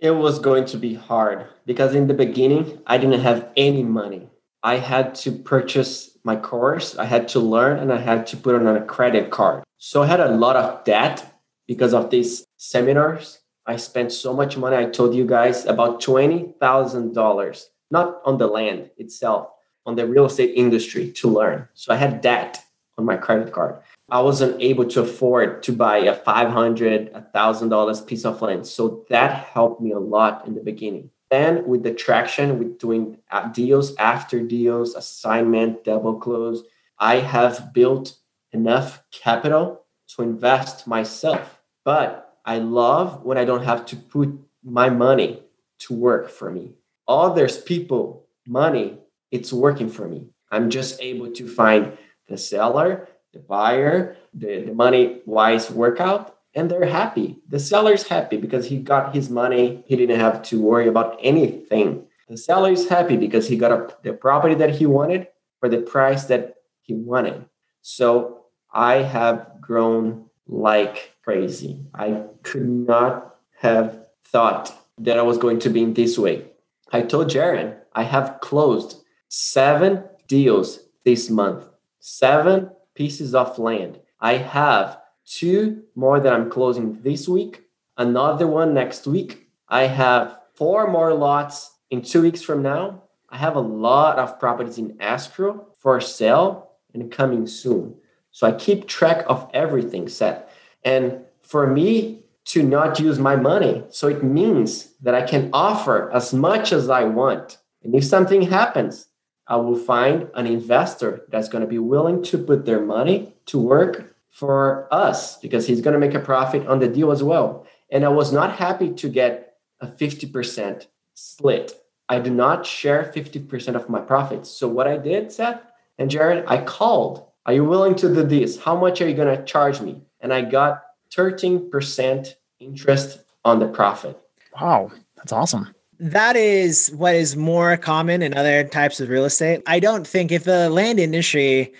[0.00, 4.28] It was going to be hard because in the beginning, I didn't have any money.
[4.62, 8.54] I had to purchase my course, I had to learn, and I had to put
[8.54, 9.62] it on a credit card.
[9.76, 13.40] So I had a lot of debt because of these seminars.
[13.66, 14.76] I spent so much money.
[14.76, 19.48] I told you guys about $20,000, not on the land itself,
[19.86, 21.68] on the real estate industry to learn.
[21.74, 22.62] So I had debt
[22.98, 23.80] on my credit card.
[24.10, 28.66] I wasn't able to afford to buy a $500, $1,000 piece of land.
[28.66, 31.10] So that helped me a lot in the beginning.
[31.30, 36.62] Then with the traction, with doing uh, deals after deals, assignment, double close,
[36.98, 38.16] I have built
[38.52, 41.60] enough capital to invest myself.
[41.82, 44.30] But I love when I don't have to put
[44.62, 45.42] my money
[45.80, 46.74] to work for me.
[47.08, 48.98] Others people, money,
[49.30, 50.28] it's working for me.
[50.50, 51.96] I'm just able to find
[52.28, 57.38] the seller, the buyer, the, the money wise workout, and they're happy.
[57.48, 59.82] The seller's happy because he got his money.
[59.86, 62.06] He didn't have to worry about anything.
[62.28, 65.28] The seller is happy because he got a, the property that he wanted
[65.60, 67.44] for the price that he wanted.
[67.82, 71.80] So I have grown like crazy.
[71.94, 76.44] I could not have thought that I was going to be in this way.
[76.92, 81.64] I told Jaron I have closed seven deals this month
[82.04, 83.98] seven pieces of land.
[84.20, 87.62] I have two more that I'm closing this week,
[87.96, 89.48] another one next week.
[89.68, 93.04] I have four more lots in two weeks from now.
[93.30, 97.96] I have a lot of properties in escrow for sale and coming soon.
[98.34, 100.50] So I keep track of everything set.
[100.82, 106.10] And for me to not use my money, so it means that I can offer
[106.10, 107.58] as much as I want.
[107.84, 109.06] And if something happens,
[109.46, 113.60] I will find an investor that's going to be willing to put their money to
[113.60, 117.64] work for us because he's going to make a profit on the deal as well.
[117.88, 121.72] And I was not happy to get a 50% split.
[122.08, 124.50] I do not share 50% of my profits.
[124.50, 125.60] So what I did, Seth
[125.98, 127.28] and Jared, I called.
[127.46, 128.58] Are you willing to do this?
[128.58, 130.00] How much are you going to charge me?
[130.20, 134.18] And I got 13% interest on the profit.
[134.60, 139.62] Wow, that's awesome that is what is more common in other types of real estate.
[139.66, 141.72] I don't think if the land industry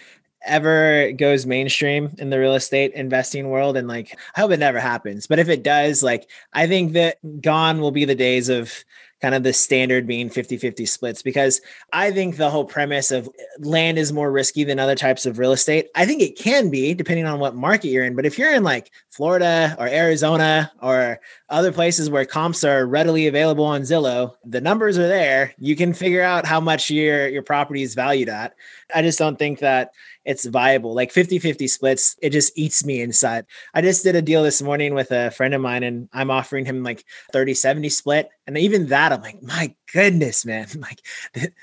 [0.46, 4.78] ever goes mainstream in the real estate investing world and like I hope it never
[4.78, 8.84] happens, but if it does, like I think that gone will be the days of
[9.24, 11.62] kind of the standard being 50 50 splits because
[11.94, 15.38] I think the whole premise of eh, land is more risky than other types of
[15.38, 15.88] real estate.
[15.94, 18.16] I think it can be depending on what market you're in.
[18.16, 23.28] But if you're in like Florida or Arizona or other places where comps are readily
[23.28, 25.54] available on Zillow, the numbers are there.
[25.56, 28.56] You can figure out how much your, your property is valued at.
[28.92, 29.92] I just don't think that
[30.24, 30.94] it's viable.
[30.94, 33.46] Like 50 50 splits, it just eats me inside.
[33.72, 36.64] I just did a deal this morning with a friend of mine and I'm offering
[36.64, 38.30] him like 30 70 split.
[38.48, 41.00] And even that, I'm like, my goodness, man, like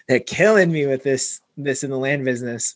[0.08, 2.76] they're killing me with this, this in the land business.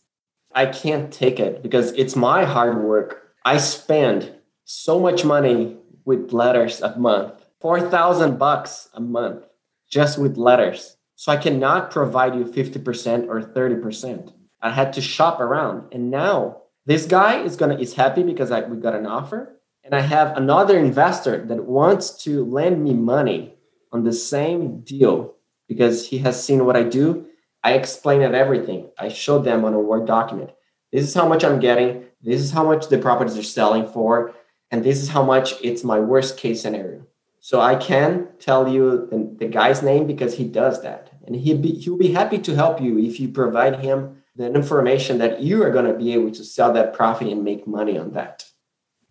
[0.54, 3.22] I can't take it because it's my hard work.
[3.46, 4.35] I spend
[4.66, 9.46] so much money with letters a month, 4,000 bucks a month
[9.90, 10.98] just with letters.
[11.16, 14.34] So I cannot provide you 50% or 30%.
[14.62, 15.94] I had to shop around.
[15.94, 19.60] And now this guy is gonna is happy because I, we got an offer.
[19.84, 23.54] And I have another investor that wants to lend me money
[23.92, 25.36] on the same deal
[25.68, 27.28] because he has seen what I do.
[27.64, 28.90] I explain it everything.
[28.98, 30.50] I show them on a Word document.
[30.92, 32.06] This is how much I'm getting.
[32.22, 34.34] This is how much the properties are selling for.
[34.72, 37.06] And this is how much it's my worst case scenario.
[37.40, 41.12] So I can tell you the, the guy's name because he does that.
[41.26, 45.20] And he'll be, he'll be happy to help you if you provide him the information
[45.20, 48.14] that you are going to be able to sell that profit and make money on
[48.14, 48.46] that.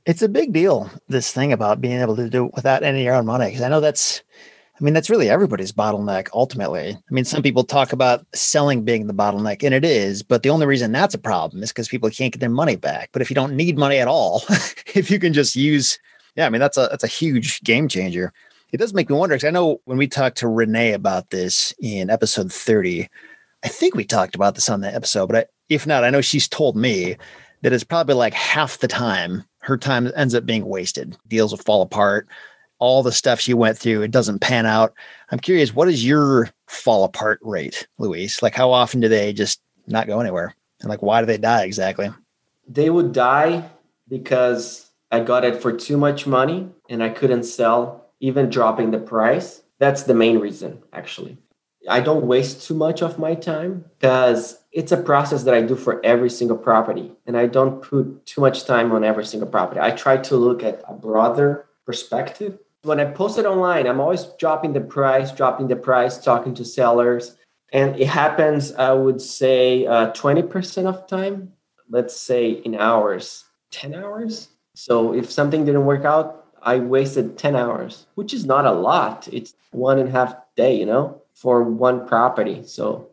[0.04, 3.04] It's a big deal, this thing about being able to do it without any of
[3.04, 3.46] your own money.
[3.46, 4.22] Because I know that's,
[4.80, 6.90] I mean, that's really everybody's bottleneck ultimately.
[6.90, 7.44] I mean, some mm.
[7.44, 11.14] people talk about selling being the bottleneck, and it is, but the only reason that's
[11.14, 13.10] a problem is because people can't get their money back.
[13.12, 14.42] But if you don't need money at all,
[14.94, 15.98] if you can just use,
[16.34, 18.32] yeah, I mean, that's a that's a huge game changer.
[18.72, 21.72] It does make me wonder because I know when we talked to Renee about this
[21.80, 23.08] in episode 30,
[23.62, 26.20] I think we talked about this on the episode, but I, if not, I know
[26.20, 27.16] she's told me
[27.62, 31.16] that it's probably like half the time her time ends up being wasted.
[31.28, 32.28] Deals will fall apart.
[32.78, 34.92] All the stuff she went through, it doesn't pan out.
[35.30, 38.42] I'm curious, what is your fall apart rate, Luis?
[38.42, 40.54] Like, how often do they just not go anywhere?
[40.80, 42.10] And like, why do they die exactly?
[42.66, 43.68] They would die
[44.08, 48.98] because I got it for too much money and I couldn't sell, even dropping the
[48.98, 49.62] price.
[49.78, 51.38] That's the main reason, actually.
[51.88, 55.76] I don't waste too much of my time because it's a process that I do
[55.76, 57.12] for every single property.
[57.26, 59.80] And I don't put too much time on every single property.
[59.80, 62.58] I try to look at a broader perspective.
[62.84, 66.64] When I post it online, I'm always dropping the price, dropping the price, talking to
[66.64, 67.36] sellers.
[67.72, 71.52] And it happens, I would say, uh, 20% of time,
[71.90, 74.48] let's say in hours, 10 hours.
[74.74, 79.28] So if something didn't work out, I wasted 10 hours, which is not a lot.
[79.32, 81.22] It's one and a half day, you know?
[81.34, 82.62] for one property.
[82.64, 83.10] So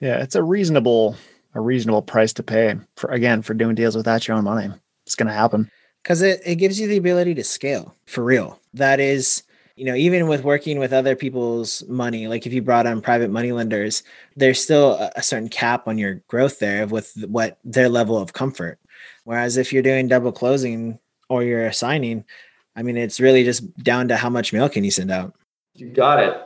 [0.00, 1.16] yeah, it's a reasonable
[1.54, 4.72] a reasonable price to pay for again for doing deals without your own money.
[5.06, 5.70] It's going to happen
[6.04, 8.60] because it, it gives you the ability to scale for real.
[8.74, 9.42] That is,
[9.74, 13.30] you know, even with working with other people's money, like if you brought on private
[13.30, 14.02] money lenders,
[14.36, 18.34] there's still a, a certain cap on your growth there with what their level of
[18.34, 18.78] comfort.
[19.24, 20.98] Whereas if you're doing double closing
[21.30, 22.24] or you're assigning,
[22.76, 25.34] I mean, it's really just down to how much mail can you send out.
[25.74, 26.36] You got it.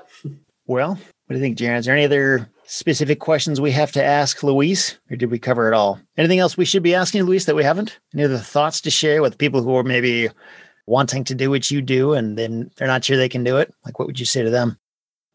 [0.66, 1.78] Well, what do you think, Jaron?
[1.78, 5.68] Is there any other specific questions we have to ask Luis, or did we cover
[5.68, 5.98] it all?
[6.16, 7.98] Anything else we should be asking Luis that we haven't?
[8.14, 10.28] Any other thoughts to share with people who are maybe
[10.86, 13.72] wanting to do what you do and then they're not sure they can do it?
[13.84, 14.78] Like, what would you say to them?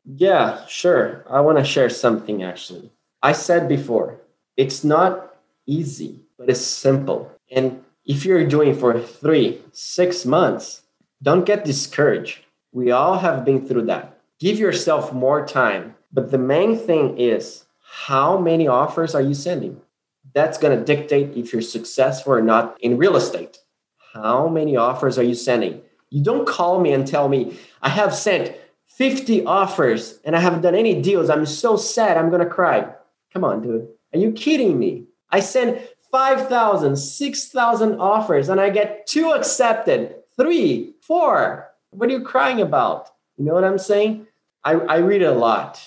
[0.06, 1.26] Yeah, sure.
[1.30, 2.92] I want to share something actually.
[3.22, 4.20] I said before,
[4.56, 7.32] it's not easy, but it's simple.
[7.52, 10.82] And if you're doing for three, six months,
[11.22, 12.40] don't get discouraged.
[12.72, 15.96] We all have been through that give yourself more time.
[16.14, 19.82] But the main thing is how many offers are you sending?
[20.34, 23.58] That's going to dictate if you're successful or not in real estate.
[24.14, 25.82] How many offers are you sending?
[26.12, 28.56] You don't call me and tell me, I have sent
[28.86, 31.32] 50 offers and I haven't done any deals.
[31.32, 32.16] I'm so sad.
[32.16, 32.94] I'm going to cry.
[33.34, 33.88] Come on, dude.
[34.14, 35.06] Are you kidding me?
[35.32, 41.72] I send 5,000, 6,000 offers and I get two accepted, three, four.
[41.90, 43.10] What are you crying about?
[43.38, 44.28] You know what I'm saying?
[44.64, 45.82] I, I read a lot.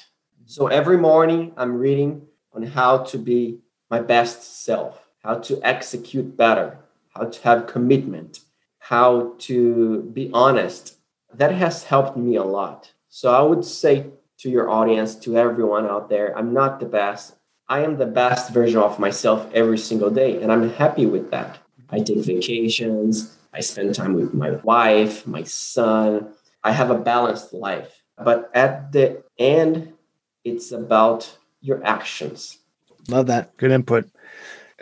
[0.49, 2.23] So every morning I'm reading
[2.53, 3.59] on how to be
[3.91, 6.79] my best self, how to execute better,
[7.09, 8.39] how to have commitment,
[8.79, 10.99] how to be honest.
[11.35, 12.93] That has helped me a lot.
[13.09, 14.07] So I would say
[14.39, 17.35] to your audience, to everyone out there, I'm not the best.
[17.69, 21.59] I am the best version of myself every single day, and I'm happy with that.
[21.91, 26.29] I take vacations, I spend time with my wife, my son.
[26.63, 28.05] I have a balanced life.
[28.17, 29.93] But at the end,
[30.47, 32.59] it's about your actions.
[33.09, 33.57] Love that.
[33.57, 34.09] Good input.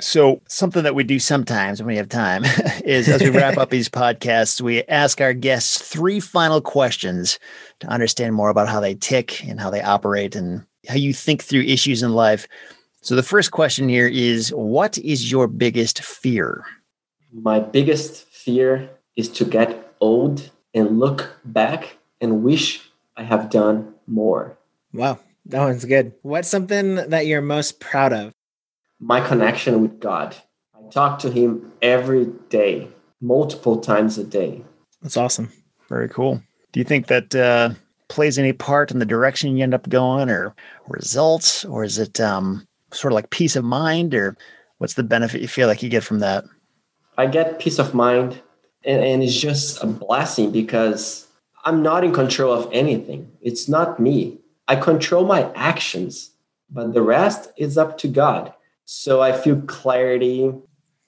[0.00, 2.44] So, something that we do sometimes when we have time
[2.84, 7.38] is as we wrap up these podcasts, we ask our guests three final questions
[7.80, 11.42] to understand more about how they tick and how they operate and how you think
[11.42, 12.48] through issues in life.
[13.02, 16.64] So, the first question here is What is your biggest fear?
[17.32, 22.82] My biggest fear is to get old and look back and wish
[23.16, 24.58] I have done more.
[24.92, 26.12] Wow, that one's good.
[26.22, 28.32] What's something that you're most proud of?
[29.00, 30.36] My connection with God.
[30.74, 32.88] I talk to Him every day,
[33.20, 34.62] multiple times a day.
[35.02, 35.52] That's awesome.
[35.88, 36.42] Very cool.
[36.72, 37.70] Do you think that uh,
[38.08, 40.54] plays any part in the direction you end up going, or
[40.88, 44.36] results, or is it um, sort of like peace of mind, or
[44.78, 46.44] what's the benefit you feel like you get from that?
[47.18, 48.40] I get peace of mind,
[48.84, 51.28] and, and it's just a blessing because
[51.64, 53.30] I'm not in control of anything.
[53.40, 54.38] It's not me.
[54.68, 56.30] I control my actions,
[56.70, 58.52] but the rest is up to God.
[58.84, 60.52] So I feel clarity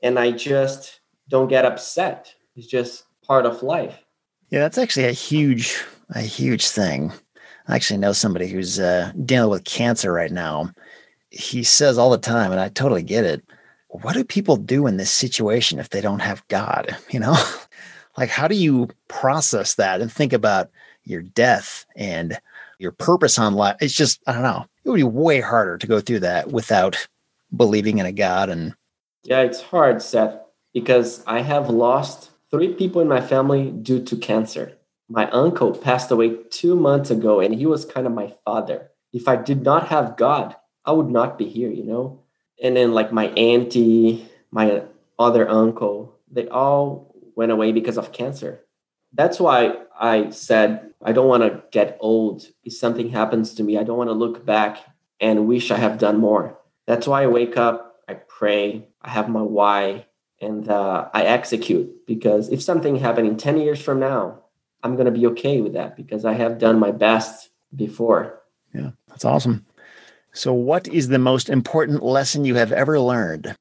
[0.02, 2.34] and I just don't get upset.
[2.54, 3.98] It's just part of life.
[4.50, 7.12] Yeah, that's actually a huge, a huge thing.
[7.68, 10.70] I actually know somebody who's uh, dealing with cancer right now.
[11.30, 13.42] He says all the time, and I totally get it.
[13.88, 16.96] What do people do in this situation if they don't have God?
[17.10, 17.36] You know,
[18.16, 20.70] like how do you process that and think about
[21.04, 22.38] your death and
[22.78, 23.76] your purpose on life.
[23.80, 24.66] It's just i don't know.
[24.84, 27.08] It would be way harder to go through that without
[27.56, 28.74] believing in a god and
[29.22, 30.36] yeah it's hard seth
[30.74, 34.72] because i have lost three people in my family due to cancer.
[35.08, 38.90] My uncle passed away two months ago and he was kind of my father.
[39.12, 42.22] If i did not have god i would not be here you know?
[42.62, 44.82] And then like my auntie my
[45.18, 48.65] other uncle they all went away because of cancer.
[49.16, 52.44] That's why I said, I don't want to get old.
[52.64, 54.78] If something happens to me, I don't want to look back
[55.20, 56.58] and wish I have done more.
[56.86, 60.06] That's why I wake up, I pray, I have my why,
[60.40, 62.06] and uh, I execute.
[62.06, 64.42] Because if something happened in 10 years from now,
[64.82, 68.42] I'm going to be okay with that because I have done my best before.
[68.74, 69.64] Yeah, that's awesome.
[70.32, 73.56] So, what is the most important lesson you have ever learned?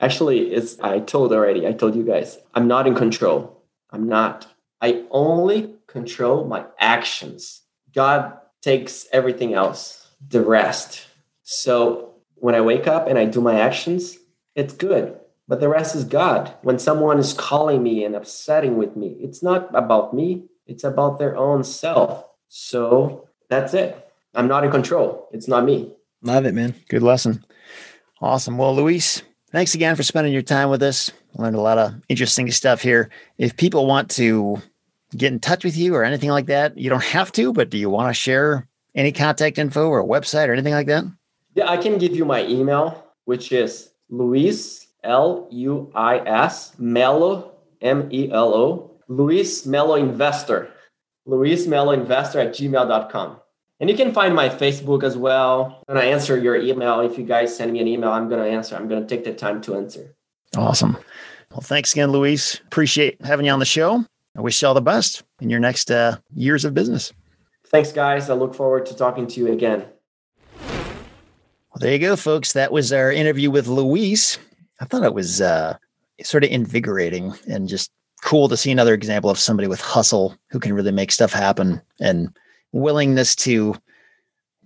[0.00, 1.68] Actually, it's I told already.
[1.68, 2.38] I told you guys.
[2.54, 3.62] I'm not in control.
[3.90, 4.48] I'm not.
[4.80, 7.62] I only control my actions.
[7.94, 11.06] God takes everything else, the rest.
[11.42, 14.16] So when I wake up and I do my actions,
[14.54, 15.18] it's good.
[15.48, 16.54] But the rest is God.
[16.62, 21.18] When someone is calling me and upsetting with me, it's not about me, it's about
[21.18, 22.24] their own self.
[22.48, 24.08] So that's it.
[24.34, 25.28] I'm not in control.
[25.32, 25.92] It's not me.
[26.22, 26.74] Love it, man.
[26.88, 27.44] Good lesson.
[28.20, 28.58] Awesome.
[28.58, 31.10] Well, Luis, thanks again for spending your time with us.
[31.34, 33.08] Learned a lot of interesting stuff here.
[33.38, 34.62] If people want to
[35.16, 37.78] get in touch with you or anything like that, you don't have to, but do
[37.78, 41.04] you want to share any contact info or a website or anything like that?
[41.54, 47.52] Yeah, I can give you my email, which is Luis, L U I S, Melo,
[47.80, 50.70] M E L O, Luis Melo Investor,
[51.26, 53.40] Luis Melo Investor at gmail.com.
[53.80, 55.82] And you can find my Facebook as well.
[55.88, 57.00] I'm going to answer your email.
[57.00, 58.76] If you guys send me an email, I'm going to answer.
[58.76, 60.14] I'm going to take the time to answer.
[60.54, 60.98] Awesome.
[61.50, 62.60] Well, thanks again, Luis.
[62.66, 64.04] Appreciate having you on the show.
[64.36, 67.12] I wish you all the best in your next uh, years of business.
[67.66, 68.30] Thanks, guys.
[68.30, 69.86] I look forward to talking to you again.
[70.58, 72.52] Well, there you go, folks.
[72.52, 74.38] That was our interview with Luis.
[74.80, 75.76] I thought it was uh,
[76.22, 77.90] sort of invigorating and just
[78.22, 81.80] cool to see another example of somebody with hustle who can really make stuff happen
[82.00, 82.36] and
[82.72, 83.74] willingness to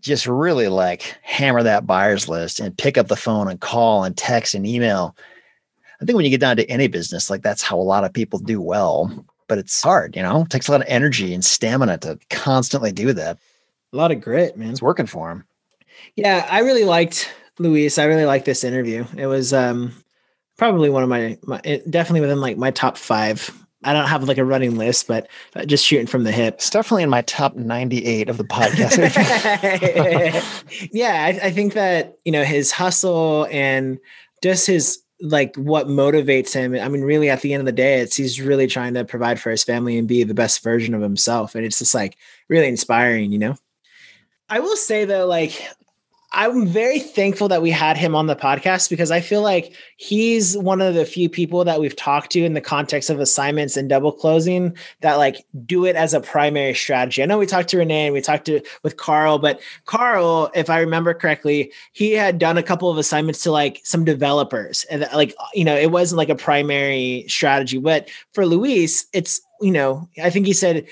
[0.01, 4.17] just really like hammer that buyer's list and pick up the phone and call and
[4.17, 5.17] text and email.
[6.01, 8.13] I think when you get down to any business, like that's how a lot of
[8.13, 11.45] people do well, but it's hard, you know, it takes a lot of energy and
[11.45, 13.39] stamina to constantly do that.
[13.93, 14.71] A lot of grit, man.
[14.71, 15.45] It's working for him.
[16.17, 17.99] Yeah, I really liked Luis.
[17.99, 19.05] I really liked this interview.
[19.17, 19.93] It was um
[20.57, 23.51] probably one of my, my definitely within like my top five
[23.85, 26.55] I don't have like a running list, but uh, just shooting from the hip.
[26.55, 28.97] It's definitely in my top 98 of the podcast.
[30.93, 33.99] yeah, I, I, think that, you know, his hustle and
[34.43, 36.75] just his like what motivates him.
[36.75, 39.41] I mean, really, at the end of the day, it's he's really trying to provide
[39.41, 41.55] for his family and be the best version of himself.
[41.55, 42.19] And it's just like
[42.49, 43.57] really inspiring, you know?
[44.51, 45.67] I will say though, like
[46.37, 50.59] I'm very thankful that we had him on the podcast because I feel like he's
[50.59, 53.89] one of the few people that we've talked to in the context of assignments and
[53.89, 57.23] double closing that like do it as a primary strategy.
[57.23, 60.69] I know we talked to Renee and we talked to with Carl, but Carl, if
[60.69, 65.09] I remember correctly, he had done a couple of assignments to like some developers and
[65.15, 67.79] like you know, it wasn't like a primary strategy.
[67.79, 70.85] But for Luis, it's you know, I think he said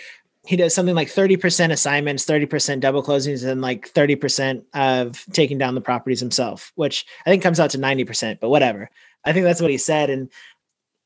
[0.45, 5.75] he does something like 30% assignments, 30% double closings, and like 30% of taking down
[5.75, 8.91] the properties himself, which I think comes out to 90%, but whatever.
[9.25, 10.11] I think that's what he said.
[10.11, 10.31] And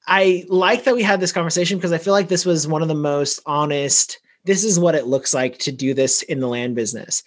[0.06, 2.88] I like that we had this conversation because I feel like this was one of
[2.88, 4.20] the most honest.
[4.44, 7.22] This is what it looks like to do this in the land business.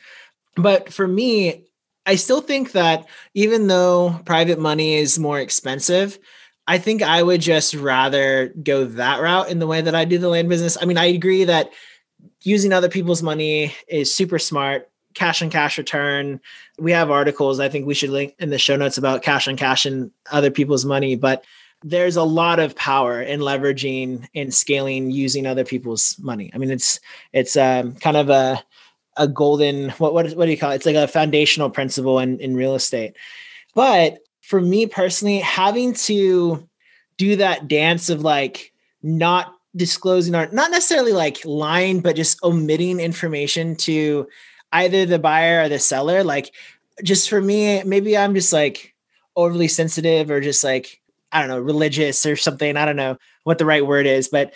[0.55, 1.65] But for me,
[2.07, 6.17] I still think that even though private money is more expensive,
[6.65, 10.17] I think I would just rather go that route in the way that I do
[10.17, 10.77] the land business.
[10.81, 11.71] I mean, I agree that
[12.41, 14.89] using other people's money is super smart.
[15.15, 16.39] Cash on cash return.
[16.77, 19.57] We have articles I think we should link in the show notes about cash on
[19.57, 21.43] cash and other people's money, but
[21.83, 26.51] there's a lot of power in leveraging and scaling using other people's money.
[26.53, 26.99] I mean, it's
[27.33, 28.63] it's um, kind of a
[29.17, 30.75] a golden what what what do you call it?
[30.75, 33.15] It's like a foundational principle in in real estate.
[33.75, 36.67] But for me personally, having to
[37.17, 42.99] do that dance of like not disclosing or not necessarily like lying, but just omitting
[42.99, 44.27] information to
[44.71, 46.23] either the buyer or the seller.
[46.23, 46.53] Like,
[47.03, 48.95] just for me, maybe I'm just like
[49.35, 51.01] overly sensitive or just like,
[51.31, 52.75] I don't know, religious or something.
[52.75, 54.53] I don't know what the right word is, but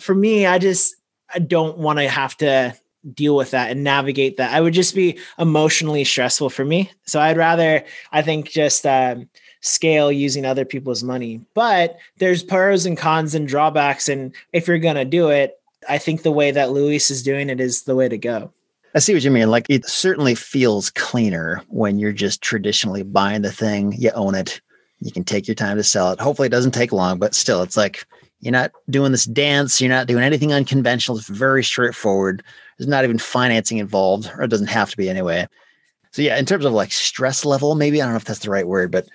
[0.00, 0.96] for me, I just,
[1.32, 2.74] I don't want to have to
[3.12, 4.52] deal with that and navigate that.
[4.52, 6.90] I would just be emotionally stressful for me.
[7.06, 9.28] So I'd rather, I think, just um,
[9.64, 11.40] scale using other people's money.
[11.54, 14.08] But there's pros and cons and drawbacks.
[14.08, 15.58] And if you're going to do it,
[15.88, 18.52] I think the way that Luis is doing it is the way to go.
[18.94, 19.50] I see what you mean.
[19.50, 24.60] Like it certainly feels cleaner when you're just traditionally buying the thing, you own it,
[25.00, 26.20] you can take your time to sell it.
[26.20, 28.06] Hopefully, it doesn't take long, but still, it's like
[28.40, 31.18] you're not doing this dance, you're not doing anything unconventional.
[31.18, 32.42] It's very straightforward.
[32.78, 35.48] There's not even financing involved, or it doesn't have to be anyway.
[36.12, 38.50] So, yeah, in terms of like stress level, maybe I don't know if that's the
[38.50, 39.08] right word, but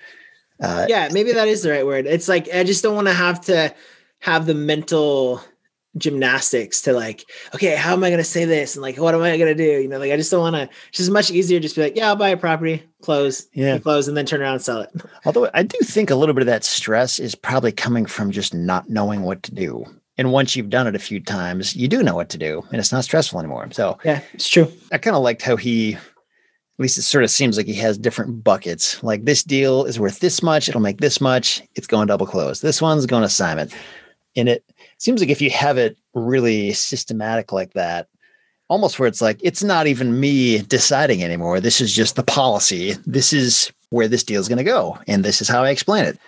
[0.60, 2.06] uh, yeah, maybe that is the right word.
[2.06, 3.74] It's like I just don't want to have to
[4.20, 5.42] have the mental
[5.96, 8.76] gymnastics to like, okay, how am I going to say this?
[8.76, 9.82] And like, what am I going to do?
[9.82, 11.96] You know, like I just don't want to, it's just much easier just be like,
[11.96, 14.90] yeah, I'll buy a property, close, yeah, close, and then turn around and sell it.
[15.24, 18.54] Although I do think a little bit of that stress is probably coming from just
[18.54, 19.84] not knowing what to do.
[20.16, 22.78] And once you've done it a few times, you do know what to do and
[22.78, 23.68] it's not stressful anymore.
[23.72, 24.70] So yeah, it's true.
[24.92, 25.96] I kind of liked how he
[26.80, 29.02] at least it sort of seems like he has different buckets.
[29.02, 32.62] Like this deal is worth this much, it'll make this much, it's going double close.
[32.62, 33.74] This one's going assignment.
[34.34, 34.64] And it
[34.96, 38.08] seems like if you have it really systematic like that,
[38.68, 41.60] almost where it's like it's not even me deciding anymore.
[41.60, 42.94] This is just the policy.
[43.04, 46.06] This is where this deal is going to go, and this is how I explain
[46.06, 46.18] it.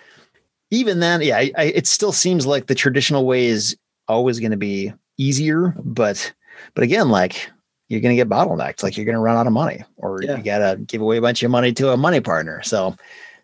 [0.69, 3.75] Even then, yeah, I, I, it still seems like the traditional way is
[4.07, 6.31] always going to be easier, but
[6.75, 7.49] but again, like
[7.93, 8.81] you're going to get bottlenecked.
[8.81, 10.37] Like you're going to run out of money, or yeah.
[10.37, 12.61] you got to give away a bunch of money to a money partner.
[12.63, 12.95] So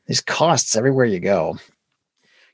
[0.08, 1.58] there's costs everywhere you go.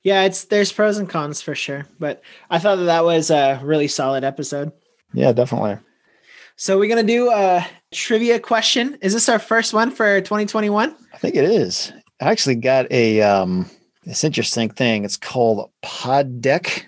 [0.04, 3.60] Yeah, it's there's pros and cons for sure, but I thought that that was a
[3.64, 4.72] really solid episode.
[5.14, 5.78] Yeah, definitely.
[6.58, 8.98] So we're gonna do a trivia question.
[9.02, 10.96] Is this our first one for 2021?
[11.14, 11.92] I think it is.
[12.22, 13.70] I actually got a um
[14.04, 15.06] this interesting thing.
[15.06, 16.88] It's called Pod Deck.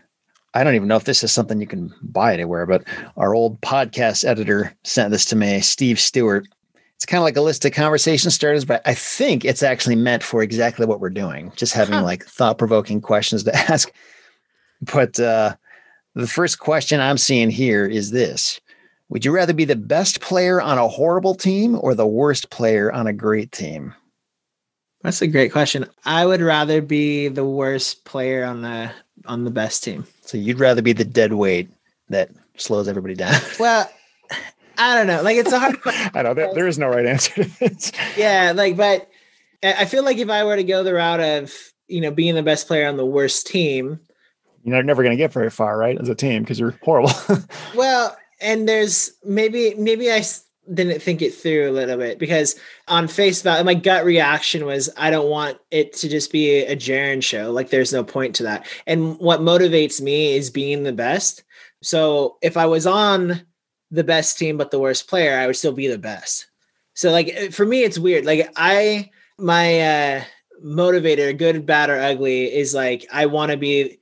[0.58, 2.84] I don't even know if this is something you can buy anywhere, but
[3.16, 6.47] our old podcast editor sent this to me, Steve Stewart.
[6.95, 10.24] It's kind of like a list of conversation starters, but I think it's actually meant
[10.24, 12.01] for exactly what we're doing, just having huh.
[12.01, 13.91] like thought provoking questions to ask.
[14.82, 15.55] But uh,
[16.16, 18.60] the first question I'm seeing here is this
[19.10, 22.91] would you rather be the best player on a horrible team or the worst player
[22.91, 23.93] on a great team?
[25.03, 25.88] That's a great question.
[26.03, 28.91] I would rather be the worst player on the
[29.28, 30.08] on the best team.
[30.28, 31.69] So you'd rather be the dead weight
[32.09, 33.39] that slows everybody down.
[33.59, 33.89] Well,
[34.78, 35.23] I don't know.
[35.23, 35.78] Like it's a hard.
[35.86, 37.91] I know there, there is no right answer to this.
[38.15, 39.09] Yeah, like but
[39.63, 41.53] I feel like if I were to go the route of,
[41.88, 43.99] you know, being the best player on the worst team,
[44.63, 45.99] you're never going to get very far, right?
[45.99, 47.11] As a team because you're horrible.
[47.75, 50.21] well, and there's maybe maybe I
[50.74, 52.55] didn't think it through a little bit because
[52.88, 56.76] on face value, my gut reaction was I don't want it to just be a
[56.76, 57.51] Jaron show.
[57.51, 58.68] Like there's no point to that.
[58.86, 61.43] And what motivates me is being the best.
[61.82, 63.45] So if I was on
[63.91, 66.47] the best team but the worst player, I would still be the best.
[66.93, 68.26] So like for me, it's weird.
[68.26, 70.24] Like I my uh
[70.63, 73.99] motivator, good, bad, or ugly, is like I want to be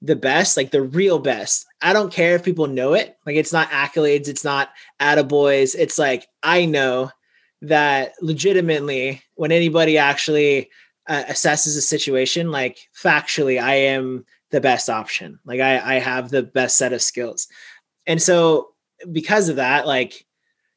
[0.00, 1.66] the best, like the real best.
[1.82, 3.16] I don't care if people know it.
[3.26, 4.70] Like it's not accolades, it's not
[5.00, 5.74] attaboys.
[5.76, 7.10] It's like I know
[7.62, 10.70] that legitimately when anybody actually
[11.08, 15.40] uh, assesses a situation, like factually, I am the best option.
[15.44, 17.48] Like I, I have the best set of skills.
[18.06, 18.68] And so
[19.10, 20.26] because of that, like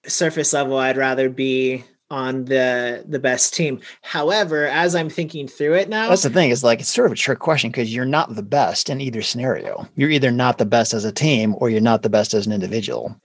[0.07, 3.79] surface level, I'd rather be on the the best team.
[4.03, 7.13] However, as I'm thinking through it now, that's the thing is like it's sort of
[7.13, 9.87] a trick question because you're not the best in either scenario.
[9.95, 12.51] You're either not the best as a team or you're not the best as an
[12.51, 13.19] individual.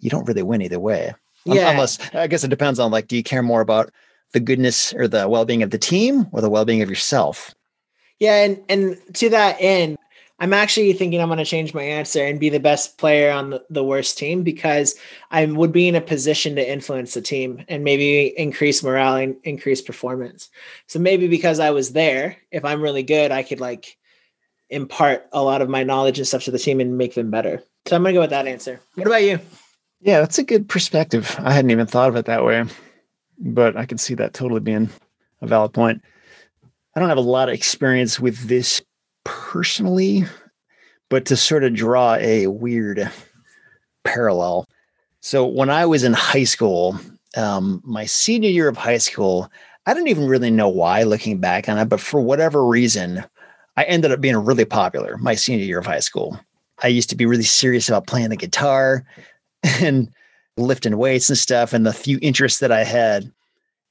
[0.00, 1.14] You don't really win either way.
[1.44, 1.70] Yeah.
[1.70, 3.92] Unless I guess it depends on like, do you care more about
[4.32, 7.54] the goodness or the well-being of the team or the well-being of yourself?
[8.18, 9.96] Yeah, and and to that end,
[10.40, 13.50] I'm actually thinking I'm going to change my answer and be the best player on
[13.50, 14.94] the, the worst team because
[15.30, 19.36] I would be in a position to influence the team and maybe increase morale and
[19.44, 20.48] increase performance.
[20.86, 23.98] So maybe because I was there, if I'm really good, I could like
[24.70, 27.62] impart a lot of my knowledge and stuff to the team and make them better.
[27.86, 28.80] So I'm going to go with that answer.
[28.94, 29.40] What about you?
[30.00, 31.36] Yeah, that's a good perspective.
[31.40, 32.64] I hadn't even thought of it that way,
[33.38, 34.88] but I can see that totally being
[35.42, 36.02] a valid point.
[36.96, 38.80] I don't have a lot of experience with this
[39.24, 40.24] personally,
[41.08, 43.10] but to sort of draw a weird
[44.04, 44.66] parallel.
[45.20, 46.98] So when I was in high school,
[47.36, 49.50] um, my senior year of high school,
[49.86, 53.24] I don't even really know why looking back on it, but for whatever reason,
[53.76, 56.38] I ended up being really popular my senior year of high school.
[56.82, 59.04] I used to be really serious about playing the guitar
[59.62, 60.10] and
[60.56, 63.32] lifting weights and stuff, and the few interests that I had.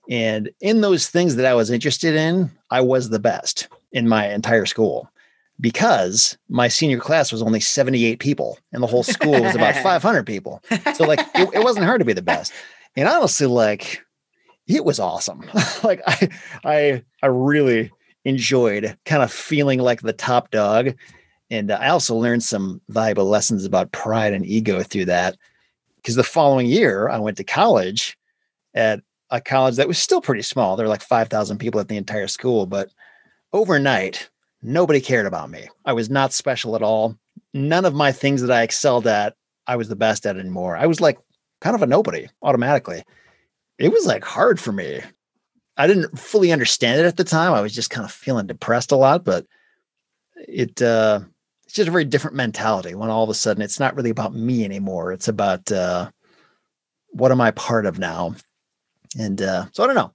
[0.09, 4.31] And in those things that I was interested in, I was the best in my
[4.31, 5.09] entire school
[5.59, 10.25] because my senior class was only 78 people and the whole school was about 500
[10.25, 10.61] people.
[10.95, 12.53] So like it, it, wasn't hard to be the best.
[12.95, 14.01] And honestly, like
[14.67, 15.43] it was awesome.
[15.83, 16.29] like I,
[16.63, 17.91] I, I really
[18.25, 20.95] enjoyed kind of feeling like the top dog.
[21.51, 25.35] And I also learned some valuable lessons about pride and ego through that.
[25.95, 28.17] Because the following year, I went to college
[28.73, 29.01] at
[29.31, 30.75] a college that was still pretty small.
[30.75, 32.65] There were like 5,000 people at the entire school.
[32.65, 32.91] But
[33.51, 34.29] overnight,
[34.61, 35.67] nobody cared about me.
[35.85, 37.15] I was not special at all.
[37.53, 39.35] None of my things that I excelled at,
[39.67, 40.75] I was the best at anymore.
[40.77, 41.17] I was like
[41.61, 43.03] kind of a nobody automatically.
[43.77, 45.01] It was like hard for me.
[45.77, 47.53] I didn't fully understand it at the time.
[47.53, 49.45] I was just kind of feeling depressed a lot, but
[50.35, 51.21] it uh
[51.63, 54.33] it's just a very different mentality when all of a sudden it's not really about
[54.33, 55.13] me anymore.
[55.13, 56.09] It's about uh
[57.11, 58.35] what am I part of now?
[59.17, 60.13] And uh so I don't know.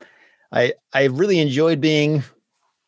[0.52, 2.22] I I really enjoyed being,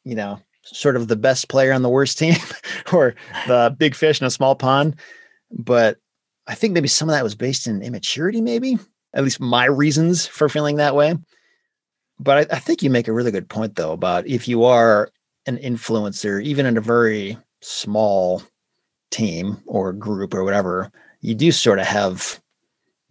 [0.04, 2.34] you know, sort of the best player on the worst team
[2.92, 3.14] or
[3.46, 4.96] the big fish in a small pond.
[5.50, 5.98] But
[6.46, 8.78] I think maybe some of that was based in immaturity, maybe
[9.14, 11.16] at least my reasons for feeling that way.
[12.18, 15.10] But I, I think you make a really good point, though, about if you are
[15.46, 18.42] an influencer, even in a very small
[19.10, 20.90] team or group or whatever,
[21.20, 22.40] you do sort of have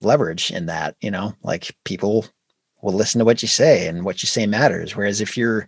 [0.02, 2.26] leverage in that, you know, like people
[2.82, 4.96] will listen to what you say and what you say matters.
[4.96, 5.68] Whereas if you're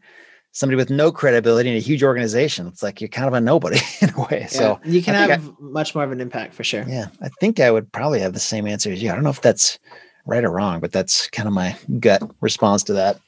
[0.57, 3.77] somebody with no credibility in a huge organization, it's like you're kind of a nobody
[4.01, 4.39] in a way.
[4.41, 6.83] Yeah, so you can have I, much more of an impact for sure.
[6.87, 7.09] Yeah.
[7.21, 9.11] I think I would probably have the same answer as you.
[9.11, 9.77] I don't know if that's
[10.25, 13.19] right or wrong, but that's kind of my gut response to that.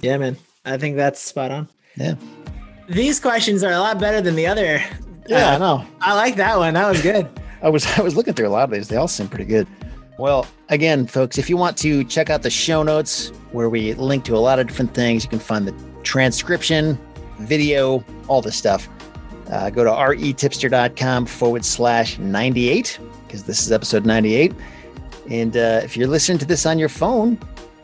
[0.00, 0.36] Yeah, man.
[0.64, 1.68] I think that's spot on.
[1.96, 2.14] Yeah.
[2.88, 4.80] These questions are a lot better than the other.
[5.26, 5.84] Yeah, uh, I know.
[6.00, 6.74] I like that one.
[6.74, 7.28] That was good.
[7.62, 8.86] I was I was looking through a lot of these.
[8.86, 9.66] They all seem pretty good.
[10.18, 14.24] Well, again, folks, if you want to check out the show notes where we link
[14.26, 15.72] to a lot of different things, you can find the
[16.06, 16.98] transcription,
[17.40, 18.88] video, all this stuff.
[19.50, 24.54] Uh, go to retipster.com forward slash 98 because this is episode 98.
[25.28, 27.38] And uh, if you're listening to this on your phone,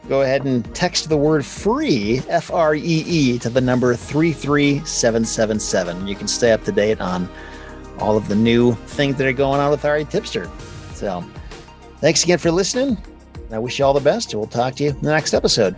[0.09, 6.09] go ahead and text the word free, F R E E, to the number 33777.
[6.09, 7.29] You can stay up to date on
[7.99, 10.51] all of the new things that are going on with RE Tipster.
[10.95, 11.25] So
[11.99, 12.97] thanks again for listening.
[13.51, 15.77] I wish you all the best, we'll talk to you in the next episode.